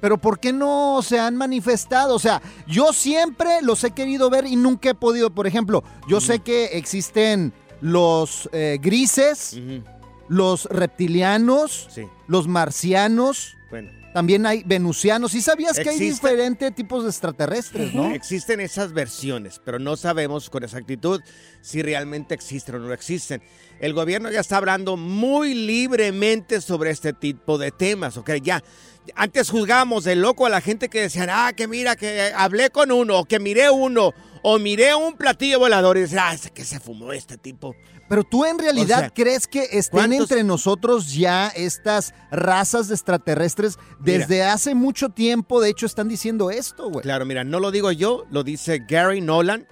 Pero 0.00 0.18
¿por 0.18 0.40
qué 0.40 0.52
no 0.52 1.00
se 1.02 1.20
han 1.20 1.36
manifestado? 1.36 2.16
O 2.16 2.18
sea, 2.18 2.42
yo 2.66 2.92
siempre 2.92 3.62
los 3.62 3.84
he 3.84 3.92
querido 3.92 4.28
ver 4.30 4.46
y 4.46 4.56
nunca 4.56 4.90
he 4.90 4.94
podido. 4.94 5.30
Por 5.30 5.46
ejemplo, 5.46 5.84
yo 6.08 6.20
sé 6.20 6.40
que 6.40 6.64
existen 6.76 7.52
los 7.80 8.50
eh, 8.52 8.78
grises, 8.82 9.56
los 10.28 10.64
reptilianos, 10.66 11.86
Sí. 11.90 12.02
los 12.26 12.48
marcianos, 12.48 13.56
Bueno. 13.72 13.90
también 14.12 14.44
hay 14.44 14.62
venusianos. 14.66 15.32
¿Y 15.32 15.40
sabías 15.40 15.78
que 15.78 15.88
hay 15.88 15.98
diferentes 15.98 16.74
tipos 16.74 17.04
de 17.04 17.08
extraterrestres, 17.08 17.94
no? 17.94 18.10
Existen 18.14 18.60
esas 18.60 18.92
versiones, 18.92 19.62
pero 19.64 19.78
no 19.78 19.96
sabemos 19.96 20.50
con 20.50 20.62
exactitud 20.62 21.22
si 21.62 21.80
realmente 21.80 22.34
existen 22.34 22.74
o 22.74 22.78
no 22.80 22.92
existen. 22.92 23.42
El 23.80 23.94
gobierno 23.94 24.30
ya 24.30 24.40
está 24.40 24.58
hablando 24.58 24.98
muy 24.98 25.54
libremente 25.54 26.60
sobre 26.60 26.90
este 26.90 27.14
tipo 27.14 27.56
de 27.56 27.70
temas, 27.70 28.18
¿ok? 28.18 28.32
Ya, 28.42 28.62
antes 29.14 29.48
juzgábamos 29.48 30.04
de 30.04 30.16
loco 30.16 30.44
a 30.44 30.50
la 30.50 30.60
gente 30.60 30.90
que 30.90 31.00
decían, 31.00 31.30
ah, 31.30 31.54
que 31.56 31.66
mira, 31.66 31.96
que 31.96 32.30
hablé 32.36 32.68
con 32.68 32.92
uno, 32.92 33.20
o 33.20 33.24
que 33.24 33.40
miré 33.40 33.70
uno, 33.70 34.12
o 34.42 34.58
miré 34.58 34.94
un 34.94 35.16
platillo 35.16 35.58
volador, 35.58 35.96
y 35.96 36.00
decían, 36.00 36.36
ah, 36.36 36.50
que 36.52 36.64
se 36.64 36.78
fumó 36.78 37.14
este 37.14 37.38
tipo. 37.38 37.74
Pero 38.12 38.24
tú 38.24 38.44
en 38.44 38.58
realidad 38.58 38.98
O 38.98 39.00
sea, 39.00 39.10
crees 39.10 39.46
que 39.46 39.62
estén 39.72 40.00
¿cuántos- 40.10 40.20
entre 40.30 40.44
nosotros 40.44 41.14
ya 41.14 41.48
estas 41.48 42.12
razas 42.30 42.88
de 42.88 42.94
extraterrestres 42.94 43.78
desde 44.00 44.42
hace 44.44 44.74
mucho 44.74 45.08
tiempo. 45.08 45.62
De 45.62 45.70
hecho, 45.70 45.86
están 45.86 46.08
diciendo 46.10 46.50
esto, 46.50 46.90
güey. 46.90 47.02
Claro, 47.02 47.24
mira, 47.24 47.42
no 47.42 47.58
lo 47.58 47.70
digo 47.70 47.90
yo, 47.90 48.26
lo 48.30 48.44
dice 48.44 48.84
Gary 48.86 49.22
Nolan. 49.22 49.66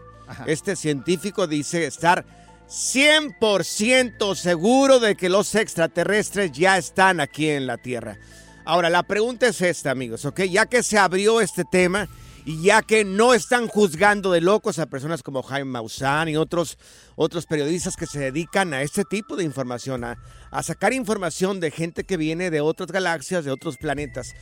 Este 0.47 0.75
científico 0.75 1.47
dice 1.47 1.85
estar 1.85 2.25
100% 2.67 4.35
seguro 4.35 5.01
de 5.01 5.17
que 5.17 5.29
los 5.29 5.55
extraterrestres 5.55 6.51
ya 6.53 6.79
están 6.79 7.21
aquí 7.21 7.51
en 7.51 7.67
la 7.67 7.77
Tierra. 7.77 8.17
Ahora, 8.65 8.89
la 8.89 9.03
pregunta 9.03 9.49
es 9.49 9.61
esta, 9.61 9.91
amigos, 9.91 10.25
¿ok? 10.25 10.41
Ya 10.45 10.65
que 10.65 10.83
se 10.83 10.97
abrió 10.97 11.43
este 11.43 11.65
tema 11.71 12.09
y 12.45 12.63
ya 12.63 12.83
que 12.83 13.05
no 13.05 13.35
están 13.35 13.69
juzgando 13.69 14.33
de 14.33 14.41
locos 14.41 14.79
a 14.79 14.87
personas 14.87 15.23
como 15.23 15.43
Jaime 15.43 15.71
Maussan 15.71 16.29
y 16.29 16.37
otros, 16.37 16.79
otros 17.17 17.47
periodistas 17.47 17.97
que 17.97 18.07
se 18.07 18.19
dedican 18.19 18.75
a 18.75 18.83
este 18.83 19.05
tipo 19.05 19.37
de 19.37 19.45
información, 19.45 20.05
a, 20.05 20.19
a 20.51 20.63
sacar 20.63 20.93
información 20.93 21.61
de 21.61 21.71
gente 21.71 22.05
que 22.05 22.17
viene 22.17 22.51
de 22.51 22.61
otras 22.61 22.91
galaxias, 22.91 23.45
de 23.45 23.51
otros 23.51 23.77
planetas, 23.77 24.35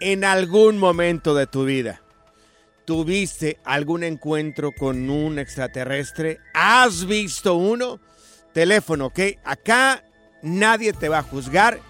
en 0.00 0.24
algún 0.24 0.78
momento 0.78 1.34
de 1.34 1.46
tu 1.46 1.64
vida. 1.64 2.02
¿Tuviste 2.84 3.58
algún 3.64 4.04
encuentro 4.04 4.70
con 4.72 5.10
un 5.10 5.38
extraterrestre? 5.38 6.38
¿Has 6.54 7.04
visto 7.04 7.56
uno? 7.56 8.00
Teléfono, 8.52 9.06
¿ok? 9.06 9.20
Acá 9.44 10.04
nadie 10.42 10.92
te 10.92 11.08
va 11.08 11.18
a 11.18 11.22
juzgar. 11.22 11.80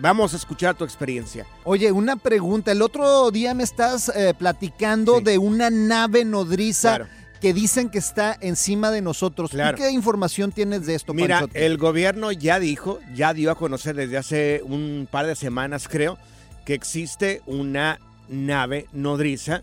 Vamos 0.00 0.34
a 0.34 0.36
escuchar 0.36 0.74
tu 0.74 0.84
experiencia. 0.84 1.46
Oye, 1.64 1.92
una 1.92 2.16
pregunta. 2.16 2.72
El 2.72 2.82
otro 2.82 3.30
día 3.30 3.54
me 3.54 3.62
estás 3.62 4.08
eh, 4.08 4.34
platicando 4.36 5.20
de 5.20 5.38
una 5.38 5.70
nave 5.70 6.24
nodriza 6.24 6.96
Claro. 6.96 7.06
que 7.40 7.54
dicen 7.54 7.88
que 7.90 7.98
está 7.98 8.36
encima 8.40 8.90
de 8.90 9.02
nosotros. 9.02 9.50
¿Tú 9.50 9.56
Claro. 9.56 9.78
qué 9.78 9.90
información 9.90 10.50
tienes 10.50 10.86
de 10.86 10.94
esto, 10.96 11.14
Mira, 11.14 11.40
Panchote? 11.40 11.64
el 11.66 11.78
gobierno 11.78 12.32
ya 12.32 12.58
dijo, 12.58 12.98
ya 13.14 13.32
dio 13.34 13.52
a 13.52 13.54
conocer 13.54 13.94
desde 13.94 14.18
hace 14.18 14.62
un 14.64 15.06
par 15.10 15.26
de 15.26 15.36
semanas, 15.36 15.86
creo, 15.88 16.18
que 16.64 16.74
existe 16.74 17.42
una 17.46 18.00
nave 18.28 18.86
nodriza 18.92 19.62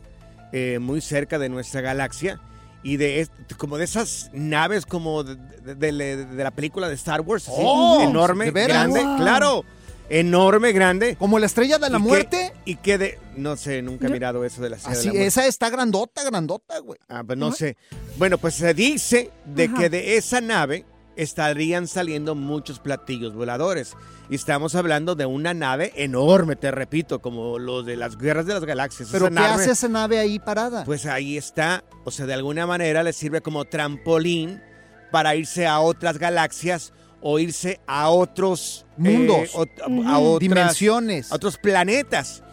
eh, 0.54 0.80
muy 0.80 1.02
cerca 1.02 1.40
de 1.40 1.50
nuestra 1.50 1.82
galaxia 1.82 2.40
y 2.84 2.98
de 2.98 3.28
como 3.58 3.78
de 3.78 3.84
esas 3.86 4.30
naves 4.34 4.86
como 4.86 5.24
de, 5.24 5.36
de- 5.76 5.92
de- 5.92 6.26
de 6.26 6.44
la 6.44 6.52
película 6.52 6.88
de 6.90 6.96
Star 6.96 7.22
Wars, 7.22 7.48
así, 7.48 7.58
Oh, 7.62 8.02
enorme, 8.02 8.52
grande, 8.52 9.04
Wow. 9.04 9.18
claro, 9.18 9.66
enorme, 10.20 10.72
grande. 10.74 11.16
¿Como 11.16 11.40
la 11.40 11.46
estrella 11.46 11.78
de 11.80 11.90
la 11.90 11.98
Y 11.98 12.02
que- 12.02 12.08
muerte? 12.08 12.54
y 12.66 12.76
que 12.76 12.98
de, 12.98 13.20
no 13.38 13.56
sé, 13.56 13.82
nunca 13.82 14.08
he 14.08 14.10
mirado 14.12 14.44
eso 14.46 14.62
de 14.62 14.70
la 14.70 14.76
estrella 14.76 14.98
de 15.00 15.06
la 15.06 15.12
muerte. 15.14 15.28
esa 15.28 15.48
está 15.48 15.70
grandota, 15.70 16.24
grandota, 16.24 16.80
güey. 16.80 17.00
Ah, 17.10 17.24
pues 17.26 17.38
no 17.40 17.52
sé. 17.52 17.78
Bueno, 18.18 18.38
pues 18.38 18.56
se 18.56 18.74
dice 18.74 19.32
de 19.46 19.66
Ajá. 19.66 19.78
que 19.78 19.90
de 19.90 20.18
esa 20.18 20.42
nave 20.42 20.86
estarían 21.16 21.88
saliendo 21.88 22.36
muchos 22.36 22.80
platillos 22.80 23.34
voladores. 23.34 23.94
Y 24.30 24.36
estamos 24.36 24.76
hablando 24.76 25.14
de 25.16 25.26
una 25.26 25.54
nave 25.54 25.92
enorme, 25.98 26.56
te 26.56 26.72
repito, 26.72 27.20
como 27.22 27.60
los 27.60 27.86
de 27.86 27.98
las 27.98 28.18
guerras 28.18 28.46
de 28.46 28.54
las 28.54 28.64
galaxias. 28.64 29.10
¿Pero 29.12 29.26
Esa 29.26 29.30
qué 29.36 29.36
nave, 29.42 29.64
hace 29.64 29.72
esa 29.72 29.90
nave 29.90 30.20
ahí 30.20 30.40
parada? 30.40 30.86
Pues 30.86 31.06
ahí 31.06 31.36
está. 31.38 31.84
O 32.06 32.12
sea, 32.12 32.26
de 32.26 32.34
alguna 32.34 32.66
manera 32.66 33.04
le 33.04 33.12
sirve 33.14 33.42
como 33.42 33.66
trampolín 33.66 34.62
para 35.12 35.36
irse 35.36 35.68
a 35.68 35.82
otras 35.82 36.18
galaxias 36.18 36.94
o 37.22 37.40
irse 37.40 37.80
a 37.88 38.10
otros 38.10 38.86
Mundos. 38.98 39.50
eh, 39.56 39.66
Ujú. 39.88 40.08
a 40.08 40.20
otras- 40.20 40.40
Dimensiones. 40.40 41.32
a 41.32 41.36
otros 41.36 41.58
planetas. 41.58 42.44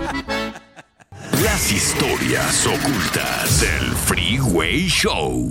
Las 1.42 1.72
historias 1.72 2.66
ocultas 2.66 3.60
del 3.60 3.92
Freeway 4.06 4.88
Show. 4.88 5.50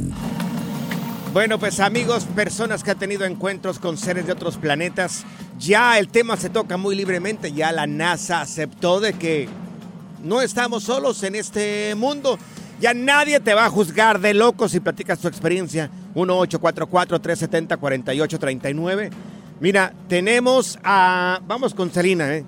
Bueno, 1.34 1.58
pues 1.58 1.80
amigos, 1.80 2.26
personas 2.36 2.84
que 2.84 2.92
han 2.92 3.00
tenido 3.00 3.26
encuentros 3.26 3.80
con 3.80 3.98
seres 3.98 4.28
de 4.28 4.34
otros 4.34 4.58
planetas, 4.58 5.26
ya 5.58 5.98
el 5.98 6.10
tema 6.10 6.38
se 6.38 6.52
toca 6.52 6.78
muy 6.78 6.96
libremente, 6.96 7.52
ya 7.52 7.72
la 7.72 7.88
NASA 7.88 8.42
aceptó 8.42 9.00
de 9.00 9.14
que 9.14 9.50
no 10.22 10.42
estamos 10.42 10.84
solos 10.84 11.24
en 11.24 11.34
este 11.36 11.96
mundo. 11.96 12.38
Ya 12.80 12.94
nadie 12.94 13.40
te 13.40 13.54
va 13.54 13.66
a 13.66 13.70
juzgar 13.70 14.20
de 14.20 14.34
loco 14.34 14.68
si 14.68 14.80
platicas 14.80 15.20
tu 15.20 15.28
experiencia. 15.28 15.90
1-844-370-4839. 16.16 19.12
Mira, 19.60 19.94
tenemos 20.08 20.80
a... 20.84 21.40
Vamos 21.48 21.74
con 21.74 21.90
Celina, 21.90 22.36
¿eh? 22.36 22.46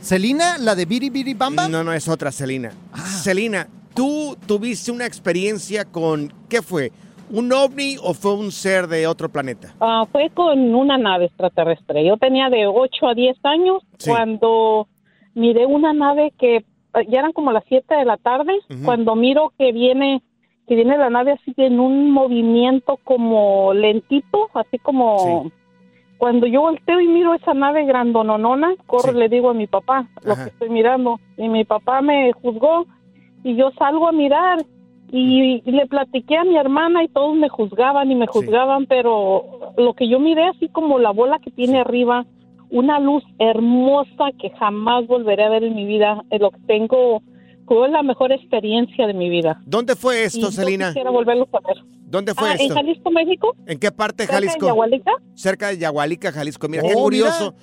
¿Celina, 0.00 0.58
la 0.58 0.74
de 0.74 0.84
Biri 0.84 1.10
Biri 1.10 1.34
Bamba? 1.34 1.68
No, 1.68 1.84
no 1.84 1.92
es 1.92 2.08
otra 2.08 2.32
Celina. 2.32 2.72
Celina, 3.22 3.68
tú 3.94 4.36
tuviste 4.46 4.90
una 4.90 5.06
experiencia 5.06 5.84
con... 5.84 6.32
¿Qué 6.48 6.62
fue? 6.62 6.92
¿Un 7.30 7.52
ovni 7.52 7.96
o 8.02 8.14
fue 8.14 8.34
un 8.34 8.52
ser 8.52 8.86
de 8.86 9.06
otro 9.06 9.28
planeta? 9.28 9.74
Ah, 9.80 10.06
fue 10.12 10.30
con 10.30 10.74
una 10.74 10.96
nave 10.96 11.26
extraterrestre. 11.26 12.06
Yo 12.06 12.16
tenía 12.16 12.48
de 12.48 12.66
8 12.66 13.08
a 13.08 13.14
10 13.14 13.36
años 13.44 13.82
cuando 14.04 14.88
miré 15.34 15.66
una 15.66 15.92
nave 15.92 16.32
que 16.38 16.58
ah, 16.58 16.62
ya 17.02 17.20
eran 17.20 17.32
como 17.32 17.52
las 17.52 17.64
7 17.68 17.94
de 17.94 18.04
la 18.04 18.16
tarde, 18.16 18.52
cuando 18.84 19.14
miro 19.16 19.52
que 19.58 19.72
viene 19.72 20.22
que 20.66 20.74
viene 20.74 20.98
la 20.98 21.10
nave 21.10 21.32
así 21.32 21.54
en 21.58 21.78
un 21.78 22.10
movimiento 22.10 22.98
como 23.04 23.72
lentito, 23.72 24.50
así 24.54 24.78
como 24.78 25.50
cuando 26.18 26.46
yo 26.46 26.62
volteo 26.62 27.00
y 27.00 27.06
miro 27.06 27.34
esa 27.34 27.54
nave 27.54 27.84
grandononona, 27.84 28.74
corro 28.86 29.12
y 29.12 29.20
le 29.20 29.28
digo 29.28 29.50
a 29.50 29.54
mi 29.54 29.66
papá 29.66 30.08
lo 30.24 30.34
que 30.34 30.44
estoy 30.44 30.70
mirando 30.70 31.20
y 31.36 31.48
mi 31.48 31.64
papá 31.64 32.00
me 32.00 32.32
juzgó 32.32 32.86
y 33.44 33.54
yo 33.54 33.70
salgo 33.78 34.08
a 34.08 34.12
mirar 34.12 34.64
y, 35.12 35.62
y 35.64 35.70
le 35.70 35.86
platiqué 35.86 36.36
a 36.36 36.44
mi 36.44 36.56
hermana 36.56 37.04
y 37.04 37.08
todos 37.08 37.36
me 37.36 37.48
juzgaban 37.48 38.10
y 38.10 38.16
me 38.16 38.26
juzgaban, 38.26 38.86
pero 38.86 39.72
lo 39.76 39.94
que 39.94 40.08
yo 40.08 40.18
miré 40.18 40.48
así 40.48 40.68
como 40.68 40.98
la 40.98 41.12
bola 41.12 41.38
que 41.38 41.52
tiene 41.52 41.80
arriba, 41.80 42.26
una 42.70 42.98
luz 43.00 43.22
hermosa 43.38 44.30
que 44.40 44.50
jamás 44.58 45.06
volveré 45.06 45.44
a 45.44 45.48
ver 45.50 45.64
en 45.64 45.74
mi 45.74 45.86
vida, 45.86 46.22
es 46.30 46.40
lo 46.40 46.50
que 46.50 46.58
tengo 46.66 47.22
fue 47.66 47.88
la 47.90 48.02
mejor 48.04 48.30
experiencia 48.30 49.06
de 49.08 49.14
mi 49.14 49.28
vida. 49.28 49.60
¿Dónde 49.66 49.96
fue 49.96 50.22
esto, 50.24 50.52
Celina? 50.52 50.88
Quisiera 50.88 51.10
volverlo 51.10 51.48
a 51.52 51.60
ver. 51.66 51.76
¿Dónde 52.08 52.32
fue 52.32 52.48
Ah, 52.50 52.52
esto? 52.52 52.64
¿En 52.64 52.74
Jalisco, 52.74 53.10
México? 53.10 53.56
¿En 53.66 53.78
qué 53.80 53.90
parte 53.90 54.22
de 54.22 54.26
¿Cerca 54.28 54.40
de 54.40 54.46
Jalisco? 54.46 54.66
Yagualica? 54.66 55.10
Cerca 55.34 55.68
de 55.68 55.78
Yagualica, 55.78 56.30
Jalisco. 56.30 56.68
Mira, 56.68 56.84
Oh, 56.84 56.88
qué 56.88 56.94
curioso. 56.94 57.54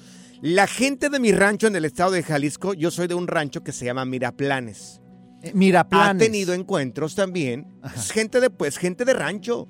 mira. 0.42 0.54
La 0.56 0.68
gente 0.68 1.08
de 1.10 1.20
mi 1.22 1.32
rancho 1.32 1.68
en 1.68 1.78
el 1.78 1.86
estado 1.86 2.12
de 2.12 2.22
Jalisco, 2.22 2.74
yo 2.74 2.92
soy 2.92 3.08
de 3.08 3.16
un 3.16 3.28
rancho 3.28 3.64
que 3.64 3.72
se 3.72 3.86
llama 3.86 4.04
Miraplanes. 4.04 5.02
Miraplanes. 5.54 6.22
Ha 6.22 6.26
tenido 6.26 6.54
encuentros 6.54 7.16
también. 7.16 7.68
Gente 8.14 8.42
de, 8.42 8.50
pues, 8.50 8.78
gente 8.78 9.06
de 9.06 9.14
rancho. 9.14 9.70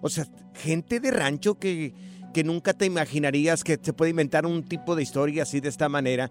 O 0.00 0.08
sea, 0.08 0.24
gente 0.54 1.00
de 1.00 1.10
rancho 1.10 1.58
que, 1.58 1.92
que 2.36 2.44
nunca 2.44 2.74
te 2.74 2.84
imaginarías 2.84 3.64
que 3.64 3.78
se 3.80 3.94
puede 3.94 4.10
inventar 4.10 4.44
un 4.44 4.62
tipo 4.62 4.94
de 4.94 5.02
historia 5.02 5.44
así 5.44 5.60
de 5.60 5.70
esta 5.70 5.88
manera. 5.88 6.30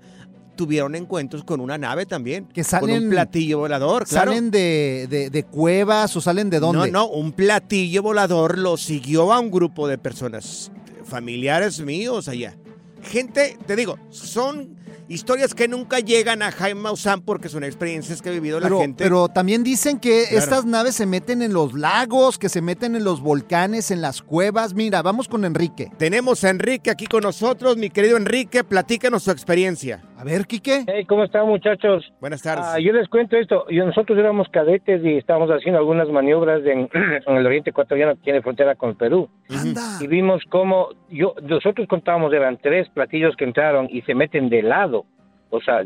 Tuvieron 0.55 0.93
encuentros 0.93 1.43
con 1.43 1.59
una 1.59 1.79
nave 1.79 2.05
también. 2.05 2.45
Que 2.45 2.61
Con 2.61 2.69
salen- 2.69 3.03
un 3.05 3.09
platillo 3.09 3.57
volador, 3.57 4.05
claro. 4.07 4.29
¿Salen 4.31 4.51
de, 4.51 5.07
de- 5.09 5.31
de 5.31 5.43
cuevas 5.45 6.15
o 6.15 6.21
salen 6.21 6.51
de 6.51 6.59
dónde? 6.59 6.91
No, 6.91 6.99
no, 6.99 7.07
un 7.07 7.31
platillo 7.31 8.03
volador 8.03 8.59
lo 8.59 8.77
siguió 8.77 9.33
a 9.33 9.39
un 9.39 9.49
grupo 9.49 9.87
de 9.87 9.97
personas, 9.97 10.71
familiares 11.05 11.81
míos 11.81 12.27
allá. 12.27 12.55
Gente, 13.05 13.57
te 13.65 13.75
digo, 13.75 13.97
son 14.09 14.75
historias 15.07 15.53
que 15.53 15.67
nunca 15.67 15.99
llegan 15.99 16.41
a 16.41 16.51
Jaime 16.51 16.81
Maussan 16.81 17.21
porque 17.21 17.47
son 17.47 17.63
experiencias 17.63 18.23
que 18.23 18.29
ha 18.29 18.31
vivido 18.31 18.59
Pero, 18.59 18.75
la 18.77 18.81
gente. 18.81 19.03
pero 19.03 19.27
también 19.29 19.63
dicen 19.63 19.99
que 19.99 20.23
Claro. 20.29 20.37
estas 20.43 20.65
naves 20.65 20.95
se 20.95 21.05
meten 21.05 21.43
en 21.43 21.53
los 21.53 21.73
lagos, 21.73 22.39
que 22.39 22.49
se 22.49 22.61
meten 22.61 22.95
en 22.95 23.03
los 23.03 23.21
volcanes, 23.21 23.91
en 23.91 24.01
las 24.01 24.23
cuevas. 24.23 24.73
Mira, 24.73 25.03
vamos 25.03 25.27
con 25.27 25.45
Enrique. 25.45 25.91
Tenemos 25.99 26.43
a 26.43 26.49
Enrique 26.49 26.89
aquí 26.89 27.05
con 27.05 27.21
nosotros. 27.21 27.77
Mi 27.77 27.91
querido 27.91 28.17
Enrique, 28.17 28.63
platícanos 28.63 29.21
su 29.23 29.29
experiencia. 29.31 30.01
A 30.17 30.23
ver, 30.23 30.47
Quique. 30.47 30.85
Hey, 30.87 31.05
¿cómo 31.05 31.25
están, 31.25 31.45
muchachos? 31.45 32.11
Buenas 32.21 32.41
tardes. 32.41 32.65
Ah, 32.67 32.79
yo 32.79 32.91
les 32.93 33.07
cuento 33.09 33.35
esto. 33.37 33.65
Yo- 33.69 33.85
nosotros 33.85 34.17
éramos 34.17 34.47
cadetes 34.49 35.03
y 35.03 35.17
estábamos 35.17 35.49
haciendo 35.51 35.77
algunas 35.77 36.07
maniobras 36.09 36.61
en, 36.65 36.89
en 37.27 37.35
el 37.37 37.45
oriente 37.45 37.69
ecuatoriano 37.69 38.15
que 38.15 38.21
tiene 38.23 38.41
frontera 38.41 38.73
con 38.75 38.91
el 38.91 38.95
Perú. 38.95 39.29
Y 39.99 40.07
vimos 40.07 40.41
cómo 40.49 40.87
yo, 41.11 41.35
nosotros 41.43 41.87
contábamos, 41.87 42.33
eran 42.33 42.57
tres 42.57 42.87
platillos 42.95 43.35
que 43.35 43.43
entraron 43.43 43.87
y 43.91 44.01
se 44.01 44.15
meten 44.15 44.49
de 44.49 44.63
lado. 44.63 45.05
O 45.51 45.61
sea, 45.61 45.83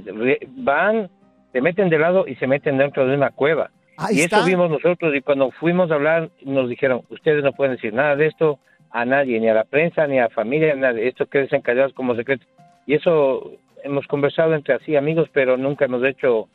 van, 0.57 1.09
se 1.51 1.59
meten 1.59 1.89
de 1.89 1.99
lado 1.99 2.25
y 2.25 2.35
se 2.35 2.47
meten 2.47 2.77
dentro 2.77 3.05
de 3.05 3.15
una 3.15 3.31
cueva. 3.31 3.71
Ahí 3.97 4.19
y 4.19 4.21
está. 4.21 4.37
eso 4.37 4.45
vimos 4.45 4.69
nosotros 4.69 5.13
y 5.13 5.19
cuando 5.21 5.51
fuimos 5.51 5.91
a 5.91 5.95
hablar 5.95 6.29
nos 6.45 6.69
dijeron, 6.69 7.01
ustedes 7.09 7.43
no 7.43 7.51
pueden 7.51 7.75
decir 7.75 7.93
nada 7.93 8.15
de 8.15 8.27
esto 8.27 8.59
a 8.91 9.03
nadie, 9.03 9.39
ni 9.41 9.49
a 9.49 9.53
la 9.53 9.65
prensa, 9.65 10.07
ni 10.07 10.17
a 10.19 10.23
la 10.23 10.29
familia, 10.29 10.73
ni 10.73 10.79
a 10.85 10.91
nadie. 10.93 11.07
Esto 11.09 11.25
queden 11.25 11.61
callados 11.61 11.93
como 11.93 12.15
secreto. 12.15 12.45
Y 12.87 12.93
eso 12.95 13.51
hemos 13.83 14.07
conversado 14.07 14.55
entre 14.55 14.75
así 14.75 14.95
amigos, 14.95 15.27
pero 15.33 15.57
nunca 15.57 15.85
hemos 15.85 16.03
hecho, 16.05 16.47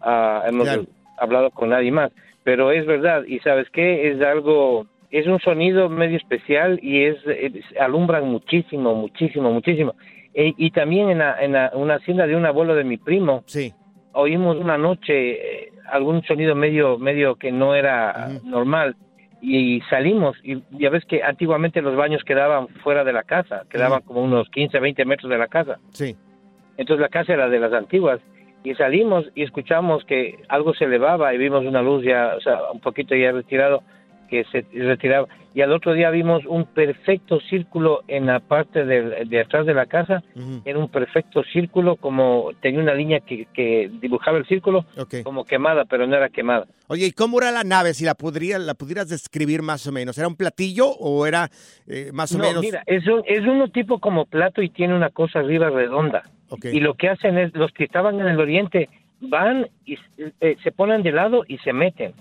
ah, 0.00 0.44
hemos 0.46 0.68
Claro. 0.68 0.84
hablado 1.18 1.50
con 1.50 1.70
nadie 1.70 1.90
más. 1.90 2.12
Pero 2.44 2.70
es 2.70 2.86
verdad, 2.86 3.24
y 3.26 3.38
¿sabes 3.40 3.68
qué? 3.70 4.10
Es 4.10 4.20
algo, 4.22 4.86
es 5.18 5.26
un 5.26 5.38
sonido 5.40 5.88
medio 5.88 6.16
especial 6.16 6.78
y 6.82 7.04
es, 7.04 7.16
es- 7.26 7.64
alumbran 7.80 8.24
muchísimo, 8.28 8.94
muchísimo, 8.94 9.52
muchísimo. 9.52 9.94
E- 10.34 10.54
y 10.56 10.70
también 10.70 11.10
en, 11.10 11.18
la- 11.18 11.36
en 11.40 11.52
la- 11.52 11.70
una 11.74 11.94
hacienda 11.96 12.26
de 12.26 12.34
un 12.36 12.44
abuelo 12.46 12.74
de 12.74 12.84
mi 12.84 12.96
primo, 12.96 13.42
sí. 13.46 13.72
oímos 14.12 14.56
una 14.56 14.76
noche 14.78 15.14
eh, 15.66 15.72
algún 15.90 16.22
sonido 16.24 16.54
medio, 16.54 16.98
medio 16.98 17.36
que 17.36 17.52
no 17.52 17.74
era 17.74 18.30
normal 18.44 18.96
y 19.40 19.80
salimos 19.90 20.36
y 20.42 20.62
ya 20.70 20.88
ves 20.90 21.04
que 21.04 21.22
antiguamente 21.22 21.82
los 21.82 21.94
baños 21.96 22.24
quedaban 22.24 22.68
fuera 22.82 23.04
de 23.04 23.12
la 23.12 23.22
casa, 23.24 23.64
quedaban 23.68 24.00
como 24.02 24.22
unos 24.22 24.48
15, 24.50 24.80
20 24.80 25.04
metros 25.04 25.30
de 25.30 25.36
la 25.38 25.48
casa. 25.48 25.78
Sí. 25.90 26.16
Entonces 26.78 27.02
la 27.02 27.08
casa 27.10 27.34
era 27.34 27.48
de 27.48 27.58
las 27.60 27.72
antiguas 27.72 28.20
y 28.64 28.74
salimos 28.74 29.26
y 29.34 29.42
escuchamos 29.42 30.02
que 30.06 30.38
algo 30.48 30.72
se 30.74 30.86
elevaba 30.86 31.34
y 31.34 31.38
vimos 31.38 31.64
una 31.66 31.82
luz 31.82 32.02
ya, 32.02 32.34
o 32.36 32.40
sea, 32.40 32.58
un 32.72 32.80
poquito 32.80 33.14
ya 33.14 33.30
retirado 33.32 33.82
que 34.26 34.44
se 34.52 34.64
retiraba 34.72 35.28
y 35.54 35.60
al 35.60 35.72
otro 35.72 35.92
día 35.92 36.10
vimos 36.10 36.44
un 36.46 36.64
perfecto 36.64 37.38
círculo 37.48 38.02
en 38.08 38.26
la 38.26 38.40
parte 38.40 38.84
de, 38.84 39.40
atrás 39.40 39.64
de 39.66 39.72
la 39.74 39.86
casa, 39.86 40.24
era 40.64 40.78
un 40.80 40.88
perfecto 40.88 41.44
círculo 41.44 41.94
como 41.94 42.50
tenía 42.60 42.80
una 42.80 42.92
línea 42.92 43.20
que, 43.20 43.46
que 43.54 43.88
dibujaba 44.00 44.38
el 44.38 44.46
círculo 44.46 44.84
como 45.22 45.44
quemada, 45.44 45.84
pero 45.84 46.08
no 46.08 46.16
era 46.16 46.28
quemada. 46.28 46.66
Oye, 46.88 47.06
¿y 47.06 47.12
cómo 47.12 47.38
era 47.38 47.52
la 47.52 47.62
nave? 47.62 47.94
Si 47.94 48.04
la, 48.04 48.14
podría, 48.16 48.58
la 48.58 48.74
pudieras 48.74 49.08
describir 49.08 49.62
más 49.62 49.86
o 49.86 49.92
menos. 49.92 50.18
¿Era 50.18 50.26
un 50.26 50.34
platillo 50.36 50.88
o 50.88 51.24
era 51.24 51.48
eh, 51.86 52.10
más 52.12 52.34
o 52.34 52.38
No, 52.38 52.44
menos? 52.44 52.60
mira, 52.60 52.82
es, 52.86 53.06
un, 53.06 53.22
es 53.24 53.40
uno 53.42 53.68
tipo 53.68 54.00
como 54.00 54.26
plato 54.26 54.60
y 54.60 54.70
tiene 54.70 54.94
una 54.96 55.10
cosa 55.10 55.38
arriba 55.38 55.70
redonda. 55.70 56.24
Ok. 56.48 56.64
Y 56.66 56.80
lo 56.80 56.94
que 56.94 57.08
hacen 57.08 57.38
es, 57.38 57.54
los 57.54 57.70
que 57.72 57.84
estaban 57.84 58.18
en 58.20 58.26
el 58.26 58.40
oriente 58.40 58.88
van 59.20 59.68
y 59.86 59.96
eh, 60.40 60.56
se 60.64 60.72
ponen 60.72 61.02
de 61.04 61.12
lado 61.12 61.44
y 61.46 61.58
se 61.58 61.72
meten. 61.72 62.12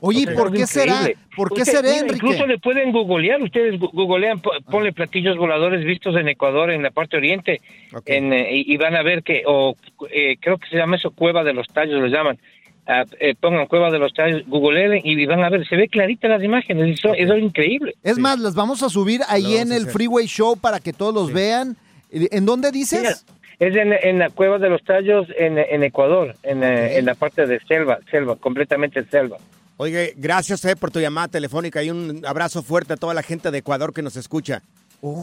Oye, 0.00 0.22
O 0.22 0.26
sea, 0.26 0.34
¿por 0.34 0.46
es 0.54 0.60
qué 0.60 0.66
será? 0.66 1.08
¿Por 1.36 1.48
qué 1.52 1.62
Usted, 1.62 1.72
será, 1.72 1.88
mira, 1.88 2.00
Enrique? 2.00 2.16
Incluso 2.16 2.46
le 2.46 2.58
pueden 2.58 2.92
googlear, 2.92 3.42
ustedes 3.42 3.78
googlean, 3.80 4.40
po- 4.40 4.52
ponle 4.70 4.92
platillos 4.92 5.36
voladores 5.36 5.84
vistos 5.84 6.16
en 6.16 6.28
Ecuador, 6.28 6.70
en 6.70 6.82
la 6.82 6.90
parte 6.90 7.16
oriente, 7.16 7.60
en, 8.06 8.32
eh, 8.32 8.48
y, 8.50 8.76
van 8.76 8.94
a 8.96 9.02
ver 9.02 9.22
que, 9.22 9.42
o 9.46 9.76
eh, 10.10 10.36
creo 10.40 10.58
que 10.58 10.68
se 10.68 10.76
llama 10.76 10.96
eso 10.96 11.10
Cueva 11.10 11.44
de 11.44 11.52
los 11.52 11.66
Tallos, 11.68 12.00
lo 12.00 12.06
llaman. 12.06 12.38
Ah, 12.86 13.04
eh, 13.20 13.34
pongan 13.38 13.66
Cueva 13.66 13.90
de 13.90 13.98
los 13.98 14.14
Tallos, 14.14 14.42
googleen 14.46 15.00
y 15.04 15.26
van 15.26 15.44
a 15.44 15.50
ver, 15.50 15.66
se 15.68 15.76
ve 15.76 15.88
clarita 15.88 16.26
las 16.28 16.42
imágenes, 16.42 16.98
eso, 16.98 17.12
eso 17.14 17.34
es 17.34 17.42
increíble. 17.42 17.94
Es 18.02 18.18
más, 18.18 18.38
las 18.38 18.54
vamos 18.54 18.82
a 18.82 18.88
subir 18.88 19.20
ahí 19.28 19.56
en 19.56 19.72
el. 19.72 19.86
Freeway 19.88 20.26
Show 20.26 20.56
para 20.56 20.80
que 20.80 20.92
todos 20.92 21.12
los 21.12 21.32
vean. 21.32 21.76
¿En 22.10 22.46
dónde 22.46 22.70
dices? 22.72 23.00
Mira, 23.00 23.70
es 23.70 23.76
en, 23.76 23.92
en 23.92 24.18
la 24.20 24.30
Cueva 24.30 24.58
de 24.58 24.70
los 24.70 24.82
Tallos 24.84 25.26
en, 25.36 25.58
en 25.58 25.82
Ecuador, 25.82 26.34
en, 26.42 26.62
eh, 26.64 26.96
en 26.96 27.04
la 27.04 27.14
parte 27.14 27.46
de 27.46 27.60
selva, 27.68 27.98
selva, 28.10 28.36
completamente 28.36 29.04
selva. 29.04 29.36
Oye, 29.78 30.12
gracias 30.16 30.64
eh, 30.64 30.74
por 30.74 30.90
tu 30.90 31.00
llamada 31.00 31.28
telefónica 31.28 31.82
y 31.82 31.90
un 31.90 32.24
abrazo 32.26 32.62
fuerte 32.62 32.94
a 32.94 32.96
toda 32.96 33.14
la 33.14 33.22
gente 33.22 33.50
de 33.50 33.58
Ecuador 33.58 33.94
que 33.94 34.02
nos 34.02 34.16
escucha. 34.16 34.62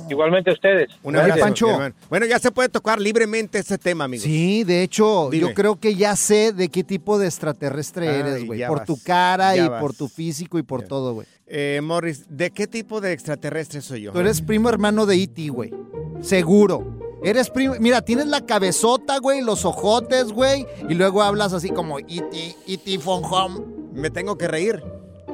Igualmente 0.10 0.52
ustedes. 0.52 0.90
Un 1.04 1.16
Oye, 1.16 1.24
abrazo, 1.24 1.42
Pancho. 1.42 1.68
Bueno, 2.10 2.26
ya 2.26 2.40
se 2.40 2.50
puede 2.52 2.70
tocar 2.70 3.02
libremente 3.02 3.60
ese 3.60 3.78
tema, 3.78 4.06
amigo. 4.06 4.24
Sí, 4.24 4.64
de 4.64 4.82
hecho, 4.84 5.28
Dime. 5.30 5.50
yo 5.50 5.54
creo 5.54 5.76
que 5.78 5.96
ya 5.96 6.16
sé 6.16 6.54
de 6.54 6.70
qué 6.70 6.86
tipo 6.86 7.20
de 7.20 7.28
extraterrestre 7.28 8.08
Ay, 8.08 8.20
eres, 8.22 8.46
güey. 8.46 8.66
Por 8.66 8.78
vas, 8.78 8.88
tu 8.88 8.98
cara 9.04 9.54
ya 9.58 9.66
y 9.66 9.68
vas. 9.68 9.82
por 9.82 9.94
tu 9.94 10.08
físico 10.08 10.58
y 10.58 10.64
por 10.64 10.84
todo, 10.84 11.16
güey. 11.16 11.28
Eh, 11.48 11.82
Morris, 11.84 12.26
¿de 12.30 12.52
qué 12.52 12.68
tipo 12.68 13.02
de 13.02 13.12
extraterrestre 13.12 13.82
soy 13.82 14.04
yo? 14.04 14.14
Tú 14.14 14.20
eres 14.20 14.42
primo 14.42 14.70
hermano 14.70 15.06
de 15.06 15.22
E.T., 15.22 15.50
güey. 15.50 15.74
Seguro. 16.22 17.20
Eres 17.22 17.50
primo. 17.50 17.76
Mira, 17.80 18.02
tienes 18.02 18.28
la 18.28 18.46
cabezota, 18.46 19.20
güey, 19.20 19.42
los 19.42 19.66
ojotes, 19.66 20.32
güey. 20.32 20.66
Y 20.88 20.94
luego 20.94 21.22
hablas 21.22 21.52
así 21.52 21.70
como 21.70 22.00
E.T., 22.00 22.56
E.T. 22.66 23.00
from 23.00 23.26
home. 23.26 23.75
Me 23.96 24.10
tengo 24.10 24.38
que 24.38 24.48
reír. 24.48 24.84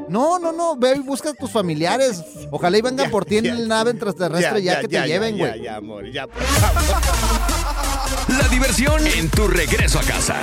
No, 0.08 0.40
no, 0.40 0.52
no. 0.52 0.76
Ve 0.78 0.96
y 0.96 1.00
busca 1.00 1.32
a 1.32 1.34
tus 1.34 1.52
familiares. 1.52 2.24
Ojalá 2.52 2.78
y 2.78 2.82
vengan 2.82 3.10
por 3.12 3.26
ti 3.26 3.38
en 3.38 3.46
ya, 3.46 3.54
la 3.56 3.68
nave 3.68 3.92
extraterrestre 3.92 4.62
ya, 4.62 4.80
que 4.80 4.88
te 4.88 5.02
lleven, 5.08 5.36
ya, 5.38 5.48
güey. 5.48 5.62
Ya, 5.62 5.76
amor, 5.78 6.12
ya, 6.12 6.28
por 6.28 6.42
favor. 6.44 7.02
La 8.40 8.48
diversión 8.48 9.06
en 9.08 9.30
tu 9.30 9.48
regreso 9.48 10.00
a 10.00 10.04
casa. 10.04 10.36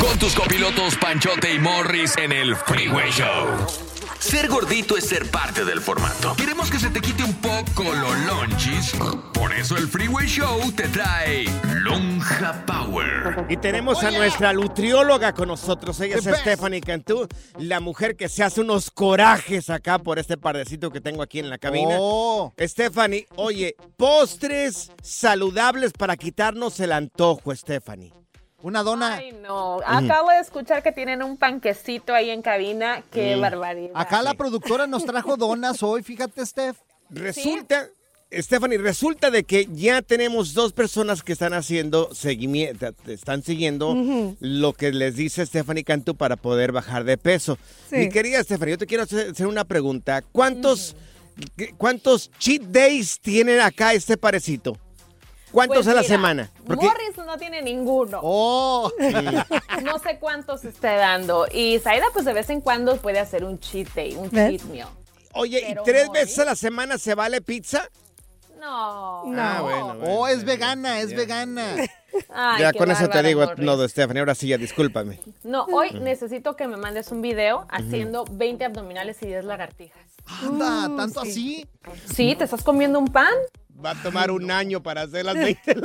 Con 0.00 0.18
tus 0.18 0.34
copilotos 0.34 0.96
Panchote 0.96 1.54
y 1.54 1.58
Morris 1.58 2.16
en 2.16 2.32
el 2.32 2.56
Freeway 2.56 3.10
Show. 3.10 3.46
Ser 4.20 4.48
gordito 4.48 4.96
es 4.96 5.04
ser 5.04 5.30
parte 5.30 5.64
del 5.64 5.80
formato. 5.80 6.34
Queremos 6.36 6.70
que 6.70 6.78
se 6.78 6.90
te 6.90 7.00
quite 7.00 7.22
un 7.22 7.34
poco 7.34 7.84
lo 7.84 8.14
lonchis. 8.26 8.92
Por 9.32 9.52
eso 9.52 9.76
el 9.76 9.86
Freeway 9.88 10.26
Show 10.26 10.72
te 10.72 10.88
trae 10.88 11.44
Lonja 11.82 12.64
Power. 12.66 13.46
Y 13.48 13.56
tenemos 13.56 14.02
a 14.02 14.10
nuestra 14.10 14.52
nutrióloga 14.52 15.32
con 15.32 15.48
nosotros. 15.48 16.00
Ella 16.00 16.16
es. 16.16 16.24
Stephanie 16.24 16.80
Cantú, 16.80 17.28
la 17.58 17.80
mujer 17.80 18.16
que 18.16 18.28
se 18.28 18.42
hace 18.42 18.60
unos 18.60 18.90
corajes 18.90 19.70
acá 19.70 19.98
por 19.98 20.18
este 20.18 20.36
pardecito 20.36 20.90
que 20.90 21.00
tengo 21.00 21.22
aquí 21.22 21.38
en 21.38 21.48
la 21.48 21.58
cabina. 21.58 21.96
Oh. 21.98 22.52
Stephanie, 22.60 23.26
oye, 23.36 23.76
postres 23.96 24.90
saludables 25.00 25.92
para 25.92 26.16
quitarnos 26.16 26.80
el 26.80 26.92
antojo, 26.92 27.54
Stephanie. 27.54 28.12
Una 28.60 28.82
dona. 28.82 29.16
Ay, 29.16 29.32
no. 29.40 29.78
Acabo 29.86 30.30
de 30.30 30.40
escuchar 30.40 30.82
que 30.82 30.90
tienen 30.90 31.22
un 31.22 31.36
panquecito 31.36 32.12
ahí 32.12 32.30
en 32.30 32.42
cabina. 32.42 33.04
Qué 33.12 33.36
barbaridad. 33.36 33.92
Acá 33.94 34.22
la 34.22 34.34
productora 34.34 34.86
nos 34.86 35.04
trajo 35.04 35.36
donas 35.36 35.82
hoy, 35.82 36.02
fíjate, 36.02 36.44
Steph. 36.44 36.76
Resulta, 37.08 37.88
Stephanie, 38.32 38.78
resulta 38.78 39.30
de 39.30 39.44
que 39.44 39.68
ya 39.72 40.02
tenemos 40.02 40.54
dos 40.54 40.72
personas 40.72 41.22
que 41.22 41.32
están 41.32 41.54
haciendo 41.54 42.12
seguimiento, 42.12 42.88
están 43.06 43.42
siguiendo 43.42 43.94
lo 44.40 44.72
que 44.74 44.92
les 44.92 45.16
dice 45.16 45.46
Stephanie 45.46 45.84
Cantú 45.84 46.16
para 46.16 46.36
poder 46.36 46.72
bajar 46.72 47.04
de 47.04 47.16
peso. 47.16 47.58
Sí. 47.88 47.96
Mi 47.96 48.08
querida 48.08 48.42
Stephanie, 48.42 48.72
yo 48.72 48.78
te 48.78 48.86
quiero 48.86 49.04
hacer 49.04 49.46
una 49.46 49.64
pregunta. 49.64 50.22
¿Cuántos, 50.32 50.96
¿Cuántos 51.78 52.30
cheat 52.38 52.62
days 52.62 53.20
tienen 53.20 53.60
acá 53.60 53.94
este 53.94 54.16
parecito? 54.16 54.76
¿Cuántos 55.52 55.78
Pues 55.78 55.86
a 55.88 55.94
la 55.94 56.00
mira, 56.02 56.08
semana? 56.14 56.50
Porque- 56.66 56.86
Morris 56.86 57.16
no 57.16 57.36
tiene 57.38 57.62
ninguno. 57.62 58.20
Oh. 58.22 58.90
no 59.82 59.98
sé 59.98 60.18
cuántos 60.18 60.64
esté 60.64 60.94
dando. 60.96 61.46
Y 61.52 61.78
Zaida, 61.78 62.06
pues 62.12 62.24
de 62.24 62.32
vez 62.32 62.50
en 62.50 62.60
cuando 62.60 62.96
puede 62.96 63.18
hacer 63.18 63.44
un 63.44 63.58
cheat 63.58 63.88
day, 63.94 64.14
un 64.14 64.30
cheat 64.30 64.62
meal. 64.64 64.88
Oye, 65.34 65.62
Pero 65.68 65.82
¿y 65.82 65.84
tres 65.84 66.08
Morris- 66.08 66.12
veces 66.12 66.38
a 66.40 66.44
la 66.44 66.56
semana 66.56 66.98
se 66.98 67.14
vale 67.14 67.40
pizza? 67.40 67.88
No. 68.60 69.22
Ah, 69.36 69.60
bueno, 69.62 69.94
bueno. 69.94 70.04
Oh, 70.06 70.26
es 70.26 70.44
vegana, 70.44 71.00
es 71.00 71.14
vegana. 71.14 71.76
Ay, 72.30 72.60
ya 72.60 72.72
con 72.72 72.90
eso 72.90 73.08
te 73.08 73.22
digo, 73.22 73.44
Morris. 73.44 73.64
no, 73.64 73.88
Stephanie, 73.88 74.20
ahora 74.20 74.34
sí 74.34 74.48
ya, 74.48 74.56
discúlpame. 74.58 75.20
No, 75.44 75.64
hoy 75.66 75.90
necesito 76.00 76.56
que 76.56 76.66
me 76.66 76.76
mandes 76.76 77.12
un 77.12 77.22
video 77.22 77.66
haciendo 77.70 78.24
20 78.32 78.64
abdominales 78.64 79.22
y 79.22 79.26
10 79.26 79.44
lagartijas. 79.44 80.00
Anda, 80.42 80.90
¿tanto 80.96 81.20
así? 81.20 81.66
Sí, 82.14 82.34
¿te 82.36 82.44
estás 82.44 82.62
comiendo 82.64 82.98
un 82.98 83.08
pan? 83.08 83.32
Va 83.84 83.90
a 83.92 84.02
tomar 84.02 84.30
un 84.32 84.50
año 84.50 84.82
para 84.82 85.02
hacer 85.02 85.24
las 85.24 85.34
20 85.36 85.76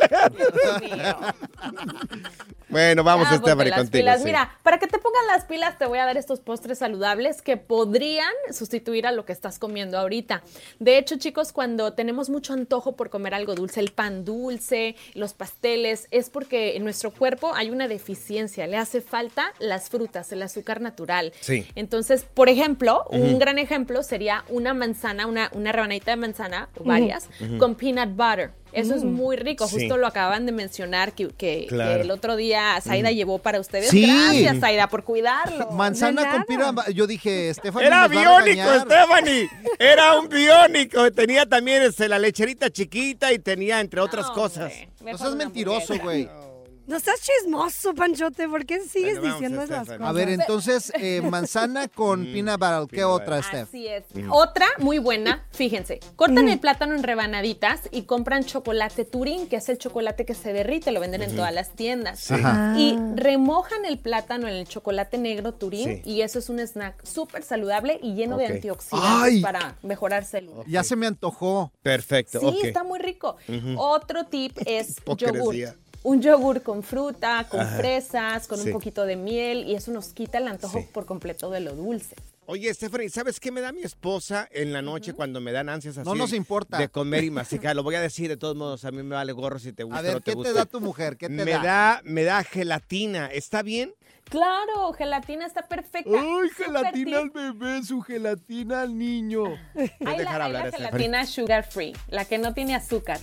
Bueno, 2.69 3.03
vamos, 3.03 3.27
Ah, 3.29 3.37
Stephanie, 3.37 3.69
las 3.69 3.79
contigo. 3.81 4.01
pilas. 4.01 4.19
sí. 4.19 4.25
Mira, 4.25 4.57
para 4.63 4.79
que 4.79 4.87
te 4.87 4.97
pongan 4.97 5.27
las 5.27 5.45
pilas, 5.45 5.77
te 5.77 5.85
voy 5.85 5.99
a 5.99 6.05
dar 6.05 6.17
estos 6.17 6.39
postres 6.39 6.79
saludables 6.79 7.43
que 7.43 7.55
podrían 7.55 8.31
sustituir 8.51 9.05
a 9.05 9.11
lo 9.11 9.25
que 9.25 9.31
estás 9.31 9.59
comiendo 9.59 9.99
ahorita. 9.99 10.41
De 10.79 10.97
hecho, 10.97 11.17
chicos, 11.17 11.51
cuando 11.51 11.93
tenemos 11.93 12.31
mucho 12.31 12.53
antojo 12.53 12.95
por 12.95 13.11
comer 13.11 13.35
algo 13.35 13.53
dulce, 13.53 13.79
el 13.79 13.91
pan 13.91 14.25
dulce, 14.25 14.95
los 15.13 15.33
pasteles, 15.35 16.07
es 16.09 16.31
porque 16.31 16.75
en 16.75 16.83
nuestro 16.83 17.11
cuerpo 17.11 17.53
hay 17.53 17.69
una 17.69 17.87
deficiencia. 17.87 18.65
Le 18.65 18.77
hace 18.77 19.01
falta 19.01 19.53
las 19.59 19.89
frutas, 19.89 20.31
el 20.31 20.41
azúcar 20.41 20.81
natural. 20.81 21.31
Sí. 21.41 21.67
Entonces, 21.75 22.23
por 22.33 22.49
ejemplo, 22.49 23.05
un 23.11 23.37
gran 23.37 23.59
ejemplo 23.59 24.01
sería 24.01 24.45
una 24.49 24.73
manzana, 24.73 25.27
una, 25.27 25.51
una 25.53 25.71
rebanadita 25.71 26.09
de 26.11 26.17
manzana, 26.17 26.69
o 26.79 26.83
varias, 26.85 27.29
Ujú. 27.39 27.59
con 27.59 27.75
peanut 27.83 28.09
butter. 28.15 28.51
Eso 28.71 28.95
es 28.95 29.03
Mm. 29.03 29.07
muy 29.13 29.35
rico. 29.35 29.67
Sí. 29.67 29.75
Justo 29.81 29.97
lo 29.97 30.07
acaban 30.07 30.47
de 30.47 30.51
mencionar 30.51 31.13
que, 31.13 31.27
que- 31.29 31.67
Claro. 31.69 31.95
que 31.95 32.01
el 32.01 32.09
otro 32.11 32.35
día 32.35 32.79
Zaida 32.81 33.11
llevó 33.11 33.37
para 33.37 33.59
ustedes. 33.59 33.89
Sí. 33.89 34.07
Gracias, 34.07 34.59
Zaida, 34.59 34.87
por 34.87 35.03
cuidarlo. 35.03 35.69
Manzana 35.71 36.31
con 36.31 36.43
pira. 36.45 36.73
Yo 36.91 37.05
dije, 37.05 37.53
Stephanie. 37.53 37.85
Era 37.87 38.07
biónico. 38.07 38.79
Stephanie. 38.79 39.47
Era 39.79 40.17
un 40.19 40.27
biónico. 40.27 41.11
Tenía 41.11 41.45
también 41.45 41.83
este, 41.83 42.07
la 42.09 42.17
lecherita 42.17 42.71
chiquita 42.71 43.31
y 43.31 43.37
tenía, 43.37 43.79
entre 43.79 43.99
otras 44.01 44.31
cosas. 44.31 44.73
No 45.01 45.17
seas 45.19 45.35
mentiroso, 45.35 45.93
güey. 45.99 46.27
No 46.85 46.97
estás 46.97 47.21
chismoso, 47.21 47.93
Panchote. 47.95 48.49
¿Por 48.49 48.65
qué 48.65 48.81
sigues 48.81 49.17
Bueno, 49.19 49.33
diciendo 49.35 49.61
esas 49.61 49.87
cosas? 49.87 50.01
A 50.01 50.11
ver, 50.11 50.29
entonces, 50.29 50.91
eh, 50.99 51.21
manzana 51.29 51.87
con 51.87 52.25
peanut 52.25 52.59
butter. 52.59 52.87
¿Qué 52.97 53.03
otra, 53.05 53.41
Steph? 53.41 53.69
Así 53.69 53.87
es. 53.87 54.03
Mm. 54.13 54.29
Otra 54.31 54.65
muy 54.79 54.97
buena, 54.97 55.45
fíjense. 55.51 56.01
Cortan 56.17 56.49
el 56.49 56.59
plátano 56.59 56.93
en 56.95 57.03
rebanaditas 57.03 57.81
y 57.91 58.03
compran 58.03 58.43
chocolate 58.43 59.05
Turín, 59.05 59.47
que 59.47 59.55
es 59.55 59.69
el 59.69 59.77
chocolate 59.77 60.25
que 60.25 60.33
se 60.33 60.51
derrite, 60.51 60.91
lo 60.91 60.99
venden 60.99 61.21
en 61.21 61.35
todas 61.35 61.53
las 61.53 61.69
tiendas. 61.73 62.19
Sí. 62.19 62.33
Ajá. 62.33 62.75
Y 62.77 62.97
remojan 63.15 63.85
el 63.85 63.97
plátano 63.97 64.47
en 64.49 64.55
el 64.55 64.67
chocolate 64.67 65.17
negro 65.17 65.53
Turín 65.53 65.83
Sí. 65.83 66.01
y 66.05 66.21
eso 66.21 66.39
es 66.39 66.49
un 66.49 66.59
snack 66.59 67.05
súper 67.05 67.43
saludable 67.43 67.99
y 68.03 68.13
lleno 68.15 68.37
de 68.37 68.47
antioxidantes 68.47 69.21
Ay. 69.21 69.41
para 69.41 69.77
mejorar 69.83 70.25
células. 70.25 70.65
Ya 70.67 70.83
se 70.83 70.95
me 70.97 71.07
antojó. 71.07 71.71
Perfecto, 71.81 72.39
Sí, 72.41 72.59
está 72.63 72.83
muy 72.83 72.99
rico. 72.99 73.37
Otro 73.77 74.25
tip 74.25 74.57
es 74.65 74.97
yogur. 75.17 75.55
Un 76.03 76.21
yogur 76.21 76.61
con 76.61 76.83
fruta, 76.83 77.45
con 77.49 77.61
Ajá. 77.61 77.77
fresas, 77.77 78.47
con 78.47 78.59
Sí. 78.59 78.67
un 78.67 78.73
poquito 78.73 79.05
de 79.05 79.15
miel 79.15 79.63
y 79.67 79.75
eso 79.75 79.91
nos 79.91 80.09
quita 80.13 80.37
el 80.37 80.47
antojo 80.47 80.79
Sí. 80.79 80.87
por 80.93 81.05
completo 81.05 81.49
de 81.49 81.61
lo 81.61 81.73
dulce. 81.75 82.15
Oye, 82.45 82.73
Stephanie, 82.73 83.09
¿sabes 83.09 83.39
qué 83.39 83.51
me 83.53 83.61
da 83.61 83.71
mi 83.71 83.83
esposa 83.83 84.49
en 84.51 84.73
la 84.73 84.81
noche 84.81 85.13
cuando 85.13 85.39
me 85.39 85.53
dan 85.53 85.69
ansias 85.69 85.97
así? 85.97 86.09
No 86.09 86.13
nos 86.13 86.33
importa. 86.33 86.77
De 86.77 86.89
comer 86.89 87.23
y 87.23 87.31
masticar. 87.69 87.73
Lo 87.73 87.83
voy 87.83 87.95
a 87.95 88.01
decir 88.01 88.27
de 88.27 88.35
todos 88.35 88.55
modos, 88.57 88.83
a 88.83 88.91
mí 88.91 89.01
me 89.01 89.15
vale 89.15 89.31
gorro 89.31 89.59
si 89.59 89.71
te 89.71 89.83
gusta 89.83 89.99
A 89.99 90.01
ver, 90.01 90.13
no 90.15 90.19
te 90.21 90.35
¿qué 90.35 90.43
te 90.43 90.51
da 90.53 90.65
tu 90.65 90.81
mujer? 90.81 91.15
¿Qué 91.15 91.27
te 91.27 91.33
me 91.33 91.45
da? 91.51 91.63
da? 91.63 92.01
Me 92.03 92.23
da 92.25 92.43
gelatina. 92.43 93.27
¿Está 93.27 93.61
bien? 93.61 93.93
Claro, 94.25 94.91
gelatina 94.93 95.45
está 95.45 95.61
perfecta. 95.67 96.11
¡Ay, 96.11 96.49
gelatina 96.49 97.19
al 97.19 97.29
bebé, 97.29 97.81
su 97.83 98.01
gelatina 98.01 98.81
al 98.81 98.97
niño! 98.97 99.45
Hay 99.75 99.89
la, 100.01 100.15
dejar 100.17 100.41
hay 100.41 100.51
la 100.53 100.71
gelatina 100.71 101.25
sugar 101.25 101.63
free, 101.69 101.93
la 102.09 102.25
que 102.25 102.37
no 102.39 102.53
tiene 102.53 102.75
azúcar. 102.75 103.19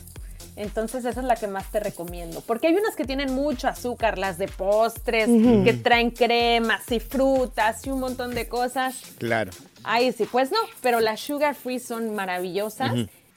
Entonces 0.57 1.05
esa 1.05 1.21
es 1.21 1.27
la 1.27 1.37
que 1.37 1.47
más 1.47 1.71
te 1.71 1.81
recomiendo. 1.81 2.41
Porque 2.43 2.69
hay 2.69 2.75
unas 2.75 2.97
que 2.97 3.05
tienen 3.05 3.33
mucho 3.35 3.69
azúcar, 3.69 4.19
las 4.19 4.39
de 4.39 4.49
postres, 4.49 5.27
que 5.27 5.73
traen 5.75 6.11
cremas 6.11 6.91
y 6.91 7.01
frutas 7.01 7.87
y 7.87 7.91
un 7.91 8.01
montón 8.01 8.35
de 8.35 8.49
cosas. 8.49 9.01
Claro. 9.19 9.51
Ay, 9.83 10.13
sí, 10.13 10.27
pues 10.31 10.51
no, 10.51 10.59
pero 10.81 11.01
las 11.01 11.21
sugar 11.21 11.55
free 11.55 11.79
son 11.79 12.15
maravillosas. 12.15 12.93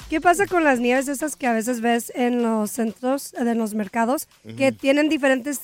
¿Qué 0.09 0.19
pasa 0.21 0.45
con 0.47 0.63
las 0.63 0.79
nieves 0.79 1.07
esas 1.07 1.35
que 1.35 1.47
a 1.47 1.53
veces 1.53 1.81
ves 1.81 2.11
en 2.13 2.43
los 2.43 2.71
centros, 2.71 3.31
de 3.31 3.55
los 3.55 3.73
mercados, 3.73 4.27
que 4.57 4.71
tienen 4.71 5.09
diferentes 5.09 5.61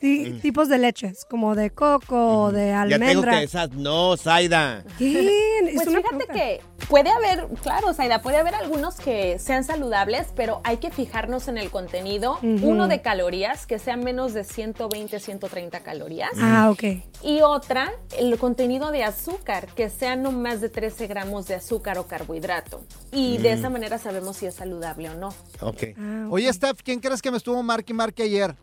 ti- 0.00 0.30
Ujú. 0.30 0.40
tipos 0.40 0.68
de 0.68 0.78
leches, 0.78 1.24
como 1.28 1.54
de 1.54 1.70
coco 1.70 2.44
o 2.44 2.52
de 2.52 2.68
Ya 2.70 2.82
te 2.84 2.88
digo 2.88 2.94
almendra? 3.04 3.38
que 3.38 3.44
esas 3.44 3.70
no, 3.72 4.16
Zaida. 4.16 4.82
¿Qué? 4.98 5.36
Pues 5.74 5.86
fíjate 5.88 6.02
pregunta. 6.08 6.32
que 6.32 6.60
puede 6.88 7.10
haber, 7.10 7.46
claro, 7.62 7.92
Zaida, 7.92 8.22
puede 8.22 8.38
haber 8.38 8.54
algunos 8.54 8.96
que 8.96 9.38
sean 9.38 9.62
saludables, 9.62 10.28
pero 10.34 10.60
hay 10.64 10.78
que 10.78 10.90
fijarnos 10.90 11.48
en 11.48 11.58
el 11.58 11.70
contenido. 11.70 12.38
Uno 12.42 12.88
de 12.88 13.02
calorías, 13.02 13.66
que 13.66 13.78
sea 13.78 13.96
menos 13.96 14.32
de 14.32 14.42
120, 14.44 15.20
130 15.20 15.80
calorías. 15.80 16.30
Ah, 16.40 16.70
ok. 16.70 16.82
Y 17.22 17.42
otra, 17.42 17.92
el 18.18 18.36
contenido 18.38 18.90
de 18.90 19.04
azúcar, 19.04 19.66
que 19.76 19.90
sea 19.90 20.16
no 20.16 20.32
más 20.32 20.60
de 20.62 20.70
13 20.70 21.06
gramos 21.06 21.46
de 21.46 21.54
azúcar 21.56 21.98
o 21.98 22.06
carbohidrato. 22.06 22.80
Y 23.12 23.36
de 23.38 23.54
Mm. 23.54 23.58
esa 23.58 23.70
manera 23.70 23.98
sabemos 23.98 24.38
si 24.38 24.46
es 24.46 24.54
saludable 24.54 25.10
o 25.10 25.14
no. 25.14 25.28
Ok. 25.60 25.82
Oye, 26.30 26.50
Steph, 26.52 26.80
¿quién 26.82 27.00
crees 27.00 27.20
que 27.22 27.30
me 27.30 27.36
estuvo 27.36 27.62
marque 27.62 27.92
y 27.92 27.96
marque 27.96 28.22
ayer? 28.24 28.54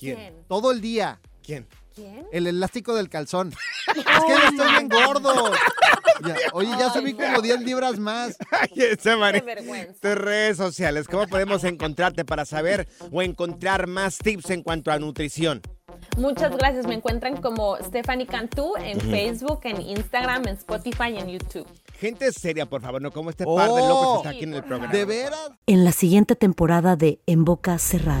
¿Quién? 0.00 0.44
Todo 0.48 0.72
el 0.72 0.80
día. 0.80 1.20
¿Quién? 1.42 1.66
¿Quién? 1.94 2.26
El 2.32 2.46
elástico 2.46 2.94
del 2.94 3.08
calzón. 3.08 3.52
es 3.88 3.94
que 3.94 4.02
ya 4.04 4.48
estoy 4.48 4.70
bien 4.70 4.88
gordo. 4.88 5.52
Ya- 6.22 6.36
oye, 6.52 6.68
ya 6.78 6.92
subí 6.92 7.14
como 7.14 7.40
10 7.40 7.62
libras 7.62 7.98
más. 7.98 8.36
Ay. 8.50 8.68
Qué 8.74 9.40
vergüenza. 9.40 9.94
Tus 10.02 10.14
redes 10.16 10.58
sociales, 10.58 11.06
¿cómo 11.08 11.26
podemos 11.26 11.64
encontrarte 11.64 12.26
para 12.26 12.44
saber 12.44 12.86
o 13.10 13.22
encontrar 13.22 13.86
más 13.86 14.18
tips 14.18 14.50
en 14.50 14.62
cuanto 14.62 14.90
a 14.92 14.98
nutrición? 14.98 15.62
Muchas 16.18 16.54
gracias. 16.56 16.86
Me 16.86 16.94
encuentran 16.94 17.38
como 17.38 17.78
Stephanie 17.78 18.26
Cantú 18.26 18.74
en. 18.76 19.00
Facebook, 19.00 19.60
en 19.64 19.80
Instagram, 19.80 20.46
en 20.46 20.56
Spotify 20.56 21.14
y 21.14 21.18
en 21.20 21.28
YouTube. 21.28 21.66
Gente 21.98 22.30
seria, 22.32 22.66
por 22.66 22.82
favor, 22.82 23.00
no 23.00 23.10
como 23.12 23.30
este 23.30 23.46
par 23.46 23.70
de 23.72 23.80
locos 23.80 24.12
que 24.12 24.16
está 24.18 24.28
aquí 24.30 24.44
en 24.44 24.54
el 24.54 24.62
programa. 24.64 24.92
¿De 24.92 25.04
veras? 25.06 25.50
En 25.66 25.84
la 25.84 25.92
siguiente 25.92 26.36
temporada 26.36 26.96
de 26.96 27.20
En 27.24 27.46
Boca 27.46 27.78
Cerrada. 27.78 28.20